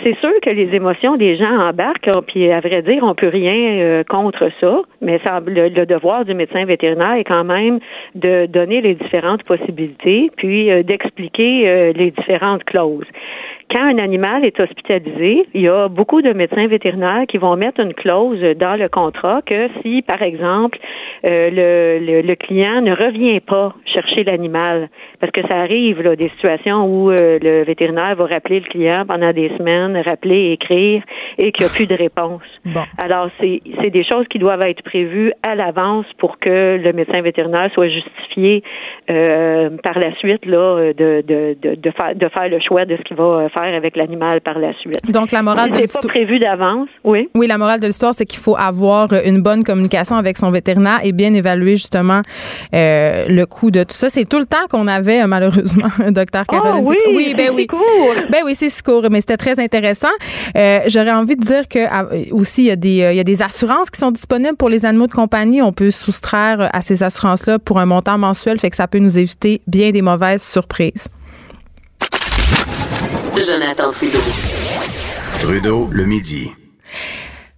[0.02, 3.80] c'est sûr que les émotions des gens embarquent, puis à vrai dire, on peut rien
[3.80, 7.78] euh, contre ça, mais ça, le, devoir du médecin vétérinaire est quand même
[8.14, 13.06] de donner les différentes possibilités, puis euh, d'expliquer euh, les différentes clauses
[13.70, 17.80] quand un animal est hospitalisé, il y a beaucoup de médecins vétérinaires qui vont mettre
[17.80, 20.78] une clause dans le contrat que si, par exemple,
[21.24, 24.88] euh, le, le, client ne revient pas chercher l'animal,
[25.20, 29.04] parce que ça arrive, là, des situations où euh, le vétérinaire va rappeler le client
[29.06, 31.02] pendant des semaines, rappeler, écrire,
[31.38, 32.42] et qu'il n'y a plus de réponse.
[32.98, 33.60] Alors, c'est,
[33.90, 38.62] des choses qui doivent être prévues à l'avance pour que le médecin vétérinaire soit justifié
[39.10, 42.96] euh, par la suite là, de, de, de, de, faire, de faire le choix de
[42.96, 45.10] ce qu'il va avec l'animal par la suite.
[45.10, 46.02] Donc, la morale de l'histoire.
[46.02, 47.28] pas prévu d'avance, oui.
[47.34, 51.00] Oui, la morale de l'histoire, c'est qu'il faut avoir une bonne communication avec son vétérinaire
[51.02, 52.20] et bien évaluer justement
[52.74, 54.08] euh, le coût de tout ça.
[54.08, 56.84] C'est tout le temps qu'on avait, euh, malheureusement, docteur Caroline.
[56.86, 57.66] Oh, oui, oui, ben oui.
[57.66, 57.80] Court.
[58.30, 60.08] Ben oui, c'est si court, mais c'était très intéressant.
[60.56, 63.24] Euh, J'aurais envie de dire que ah, aussi, il y, a des, il y a
[63.24, 65.62] des assurances qui sont disponibles pour les animaux de compagnie.
[65.62, 69.18] On peut soustraire à ces assurances-là pour un montant mensuel, fait que ça peut nous
[69.18, 71.08] éviter bien des mauvaises surprises.
[73.42, 74.20] Jonathan Trudeau.
[75.40, 76.52] Trudeau, le midi.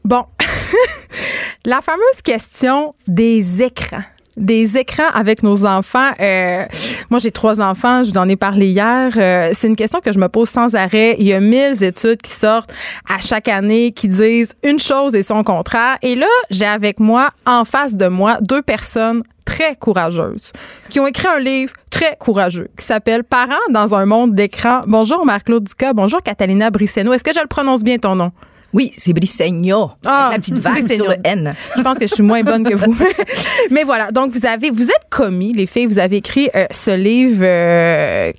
[0.05, 0.25] Bon,
[1.65, 4.03] la fameuse question des écrans
[4.37, 6.11] des écrans avec nos enfants.
[6.21, 6.65] Euh,
[7.11, 9.13] moi, j'ai trois enfants, je vous en ai parlé hier.
[9.17, 11.17] Euh, c'est une question que je me pose sans arrêt.
[11.19, 12.73] Il y a mille études qui sortent
[13.09, 15.97] à chaque année qui disent une chose et son contraire.
[16.03, 20.53] Et là, j'ai avec moi, en face de moi, deux personnes très courageuses,
[20.91, 24.81] qui ont écrit un livre très courageux qui s'appelle Parents dans un monde d'écran.
[24.87, 27.13] Bonjour Marc-Claude bonjour Catalina Brisseno.
[27.13, 28.33] Est-ce que je le prononce bien ton nom?
[28.77, 29.93] Oui, c'est Brisegno.
[30.05, 31.55] Ah, la petite vague sur le N.
[31.79, 32.95] Je pense que je suis moins bonne que vous.
[33.71, 36.91] Mais voilà, donc vous avez, vous êtes commis, les filles, vous avez écrit euh, ce
[36.91, 38.33] livre euh,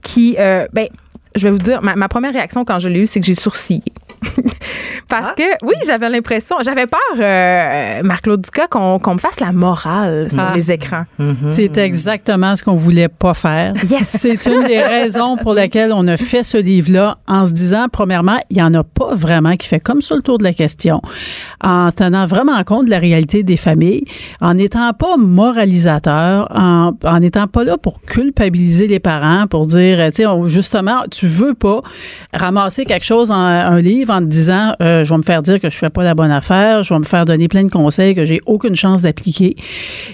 [0.00, 0.86] qui, euh, ben,
[1.34, 3.34] je vais vous dire, ma, ma première réaction quand je l'ai eu, c'est que j'ai
[3.34, 3.82] sourcillé.
[5.08, 5.34] Parce ah.
[5.36, 10.42] que, oui, j'avais l'impression, j'avais peur, euh, Marc-Claude Ducas, qu'on me fasse la morale sur
[10.42, 10.52] ah.
[10.54, 11.04] les écrans.
[11.20, 11.50] Mm-hmm.
[11.50, 13.74] C'est exactement ce qu'on voulait pas faire.
[13.88, 14.08] Yes.
[14.22, 18.38] C'est une des raisons pour lesquelles on a fait ce livre-là en se disant, premièrement,
[18.50, 21.02] il y en a pas vraiment qui fait comme sur le tour de la question,
[21.62, 24.04] en tenant vraiment compte de la réalité des familles,
[24.40, 30.22] en n'étant pas moralisateur, en n'étant pas là pour culpabiliser les parents, pour dire, tu
[30.22, 31.82] sais, justement, tu veux pas
[32.32, 35.60] ramasser quelque chose en un livre en te disant euh, je vais me faire dire
[35.60, 38.14] que je fais pas la bonne affaire, je vais me faire donner plein de conseils
[38.14, 39.56] que j'ai aucune chance d'appliquer.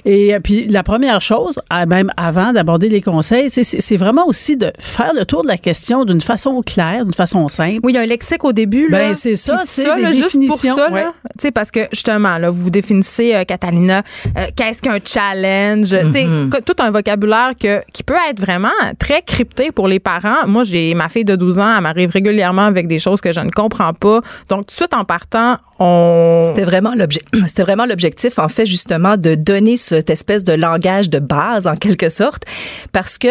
[0.05, 4.73] Et euh, puis la première chose, même avant d'aborder les conseils, c'est vraiment aussi de
[4.79, 7.81] faire le tour de la question d'une façon claire, d'une façon simple.
[7.83, 8.99] Oui, il y a un lexique au début là.
[8.99, 10.75] Ben c'est ça, c'est des là, définitions.
[10.75, 14.03] Juste pour ça, sais parce que justement là, vous définissez euh, Catalina,
[14.57, 16.63] qu'est-ce qu'un challenge, tu sais mm-hmm.
[16.65, 18.69] tout un vocabulaire que qui peut être vraiment
[18.99, 20.47] très crypté pour les parents.
[20.47, 23.41] Moi, j'ai ma fille de 12 ans, elle m'arrive régulièrement avec des choses que je
[23.41, 23.88] ne comprends
[24.49, 26.43] Donc, tout en partant, on.
[27.47, 31.75] C'était vraiment l'objectif, en fait, justement, de donner cette espèce de langage de base, en
[31.75, 32.45] quelque sorte,
[32.93, 33.29] parce que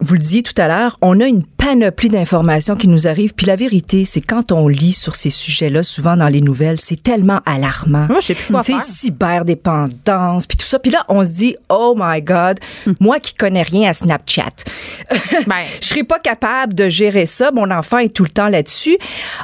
[0.00, 3.34] vous le disiez tout à l'heure, on a une panoplie d'informations qui nous arrivent.
[3.34, 7.02] Puis la vérité, c'est quand on lit sur ces sujets-là, souvent dans les nouvelles, c'est
[7.02, 8.06] tellement alarmant.
[8.08, 8.82] Moi, je sais plus quoi faire.
[8.82, 10.78] cyberdépendance, puis tout ça.
[10.78, 12.92] Puis là, on se dit, oh my God, hmm.
[13.00, 14.44] moi qui connais rien à Snapchat,
[15.46, 15.54] ben.
[15.80, 17.50] je serais pas capable de gérer ça.
[17.50, 18.96] Mon enfant est tout le temps là-dessus.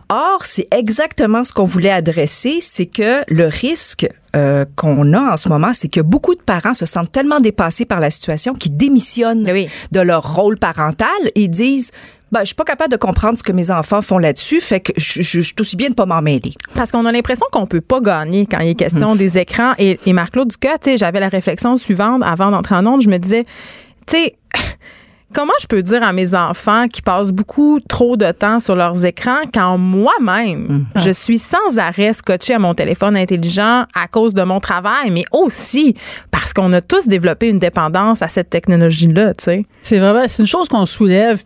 [0.09, 5.37] Or, c'est exactement ce qu'on voulait adresser, c'est que le risque euh, qu'on a en
[5.37, 8.77] ce moment, c'est que beaucoup de parents se sentent tellement dépassés par la situation qu'ils
[8.77, 11.91] démissionnent de leur rôle parental et disent
[12.31, 14.93] Ben, je suis pas capable de comprendre ce que mes enfants font là-dessus, fait que
[14.97, 16.53] je, je, je suis aussi bien de pas m'en mêler.
[16.75, 19.75] Parce qu'on a l'impression qu'on peut pas gagner quand il est question des écrans.
[19.79, 20.53] Et, et Marc-Claude
[20.83, 23.03] sais, j'avais la réflexion suivante avant d'entrer en onde.
[23.03, 23.45] Je me disais,
[24.07, 24.37] tu sais,
[25.35, 29.05] Comment je peux dire à mes enfants qui passent beaucoup trop de temps sur leurs
[29.05, 34.43] écrans quand moi-même, je suis sans arrêt scotché à mon téléphone intelligent à cause de
[34.43, 35.95] mon travail, mais aussi
[36.31, 39.67] parce qu'on a tous développé une dépendance à cette technologie-là, tu sais?
[39.81, 41.43] C'est vraiment, c'est une chose qu'on soulève.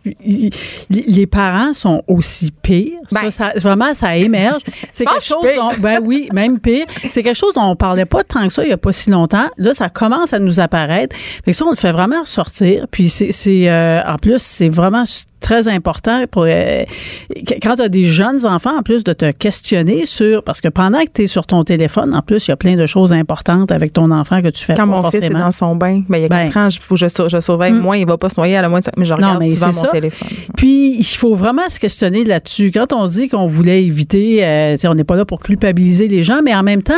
[0.89, 2.99] Les parents sont aussi pires.
[3.11, 3.29] Ben.
[3.29, 4.61] ça, ça- vraiment, ça émerge.
[4.91, 6.85] C'est quelque chose dont, ben oui, même pire.
[7.11, 9.09] C'est quelque chose dont on parlait pas tant que ça il y a pas si
[9.09, 9.47] longtemps.
[9.57, 11.15] Là, ça commence à nous apparaître.
[11.45, 12.85] Fait que ça, on le fait vraiment ressortir.
[12.91, 15.05] Puis c'est, c'est euh, en plus, c'est vraiment
[15.39, 16.83] très important pour euh,
[17.61, 20.99] quand tu as des jeunes enfants en plus de te questionner sur parce que pendant
[21.03, 23.71] que tu es sur ton téléphone en plus il y a plein de choses importantes
[23.71, 25.39] avec ton enfant que tu fais Quand pas mon fils est forcément.
[25.39, 26.45] dans son bain, ben, il y a Ben.
[26.45, 27.73] quatre ans, il faut je, je surveille.
[27.73, 27.79] Mm.
[27.79, 29.71] Moi, il va pas se noyer à la moitié, mais je regarde mais souvent mon
[29.73, 29.87] ça.
[29.89, 30.27] téléphone.
[30.55, 32.71] Puis, il faut vraiment se questionner là-dessus.
[32.73, 36.39] Quand on dit qu'on voulait éviter, euh, on n'est pas là pour culpabiliser les gens,
[36.43, 36.97] mais en même temps,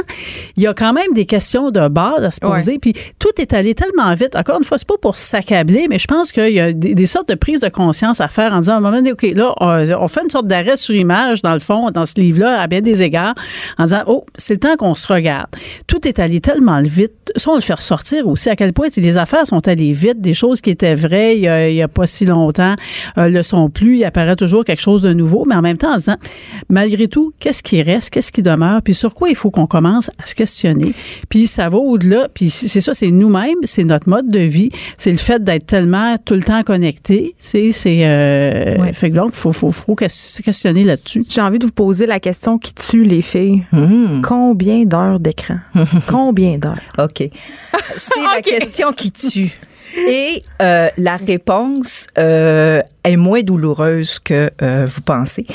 [0.56, 2.80] il y a quand même des questions de base à se poser.
[2.80, 4.36] Puis, tout est allé tellement vite.
[4.36, 7.06] Encore une fois, c'est pas pour s'accabler, mais je pense qu'il y a des, des
[7.06, 10.08] sortes de prises de conscience à en disant à un moment donné, OK, là, on,
[10.08, 13.02] fait une sorte d'arrêt sur image, dans le fond, dans ce livre-là, à bien des
[13.02, 13.36] égards,
[13.78, 15.48] en disant, oh, c'est le temps qu'on se regarde.
[15.88, 17.14] Tout est allé tellement vite.
[17.36, 18.50] Ça, on le fait ressortir aussi.
[18.50, 20.22] À quel point, les affaires sont allées vite.
[20.22, 22.76] Des choses qui étaient vraies il y a, pas si longtemps
[23.18, 23.98] euh, le sont plus.
[23.98, 25.46] Il apparaît toujours quelque chose de nouveau.
[25.48, 26.18] Mais en même temps, en disant,
[26.70, 28.10] malgré tout, qu'est-ce qui reste?
[28.10, 28.82] Qu'est-ce qui demeure?
[28.82, 30.94] Puis sur quoi il faut qu'on commence à se questionner?
[31.30, 32.28] Puis ça va au-delà.
[32.34, 34.70] Puis c'est c'est ça, c'est nous-mêmes, c'est notre mode de vie.
[34.98, 37.36] C'est le fait d'être tellement tout le temps connecté.
[37.38, 38.19] C'est, c'est, euh,
[38.80, 38.94] Ouais.
[38.94, 41.24] fait que donc, faut, faut, faut que- se questionner là-dessus.
[41.30, 43.64] J'ai envie de vous poser la question qui tue les filles.
[43.72, 44.22] Hmm.
[44.22, 45.58] Combien d'heures d'écran?
[46.08, 46.80] Combien d'heures?
[46.98, 47.30] OK.
[47.96, 49.52] C'est la question qui tue.
[50.08, 55.46] Et euh, la réponse euh, est moins douloureuse que euh, vous pensez.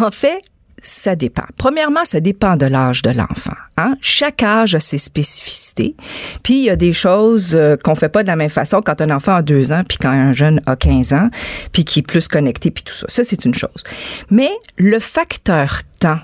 [0.00, 0.38] En fait,
[0.82, 1.44] ça dépend.
[1.56, 3.56] Premièrement, ça dépend de l'âge de l'enfant.
[3.76, 3.96] Hein?
[4.00, 5.94] Chaque âge a ses spécificités.
[6.42, 9.00] Puis il y a des choses euh, qu'on fait pas de la même façon quand
[9.00, 11.30] un enfant a deux ans, puis quand un jeune a 15 ans,
[11.72, 13.06] puis qui est plus connecté, puis tout ça.
[13.08, 13.84] Ça, c'est une chose.
[14.30, 16.18] Mais le facteur temps,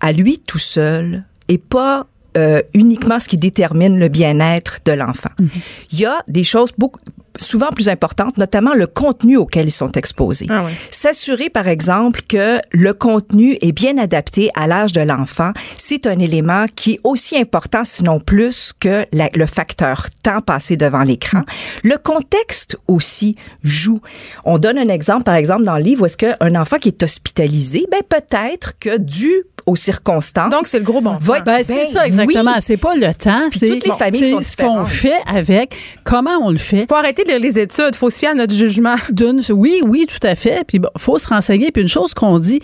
[0.00, 2.06] à lui tout seul, est pas
[2.38, 5.30] euh, uniquement ce qui détermine le bien-être de l'enfant.
[5.92, 7.00] Il y a des choses beaucoup
[7.40, 10.46] souvent plus importantes, notamment le contenu auquel ils sont exposés.
[10.50, 10.72] Ah oui.
[10.90, 16.18] S'assurer, par exemple, que le contenu est bien adapté à l'âge de l'enfant, c'est un
[16.18, 21.42] élément qui est aussi important, sinon plus, que la- le facteur temps passé devant l'écran.
[21.84, 24.00] Le contexte aussi joue.
[24.44, 27.02] On donne un exemple, par exemple, dans le livre, où est-ce qu'un enfant qui est
[27.04, 29.30] hospitalisé, ben peut-être que dû
[29.68, 31.42] aux circonstances, Donc, c'est le gros bon sens.
[31.44, 32.52] Ben, c'est Ben ça, exactement.
[32.56, 32.60] oui.
[32.62, 33.48] C'est pas le temps.
[33.50, 36.86] Puis C'est toutes les familles c'est sont ce qu'on fait avec, comment on le fait?
[36.88, 37.94] Faut arrêter de lire les études.
[37.94, 38.94] Faut se fier à notre jugement.
[39.10, 40.64] D'une, oui, oui, tout à fait.
[40.66, 41.70] Puis bon, faut se renseigner.
[41.70, 42.60] Puis une chose qu'on dit,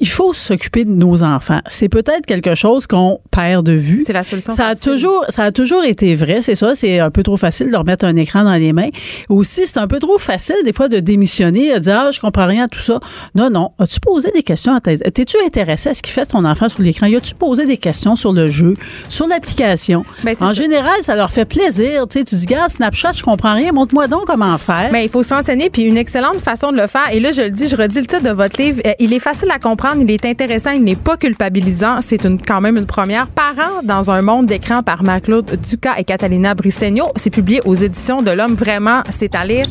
[0.00, 1.60] il faut s'occuper de nos enfants.
[1.68, 4.02] C'est peut-être quelque chose qu'on perd de vue.
[4.06, 4.92] C'est la solution Ça a facile.
[4.92, 6.40] toujours, ça a toujours été vrai.
[6.42, 6.74] C'est ça.
[6.74, 8.90] C'est un peu trop facile de remettre un écran dans les mains.
[9.28, 12.46] Aussi, c'est un peu trop facile des fois de démissionner, de dire ah je comprends
[12.46, 12.98] rien à tout ça.
[13.34, 13.70] Non, non.
[13.78, 16.82] As-tu posé des questions à tes- T'es-tu intéressé à ce qui fait ton enfant sur
[16.82, 18.74] l'écran Y a-tu posé des questions sur le jeu,
[19.10, 20.04] sur l'application?
[20.24, 20.52] Ben, En ça.
[20.54, 22.06] général, ça leur fait plaisir.
[22.08, 23.72] Tu sais, tu dis gars, Snapchat, je comprends rien.
[23.72, 24.88] Montre-moi donc comment faire.
[24.90, 27.12] Mais il faut s'enseigner, puis une excellente façon de le faire.
[27.12, 28.80] Et là, je le dis, je redis le titre de votre livre.
[28.86, 32.00] Euh, il est facile à comprendre, il est intéressant, il n'est pas culpabilisant.
[32.00, 33.26] C'est une, quand même une première.
[33.28, 37.04] Parents dans un monde d'écran par Marc-Claude Ducas et Catalina Brissegno.
[37.16, 38.54] C'est publié aux éditions de l'Homme.
[38.54, 39.66] Vraiment, c'est à lire.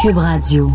[0.00, 0.70] Cube Radio.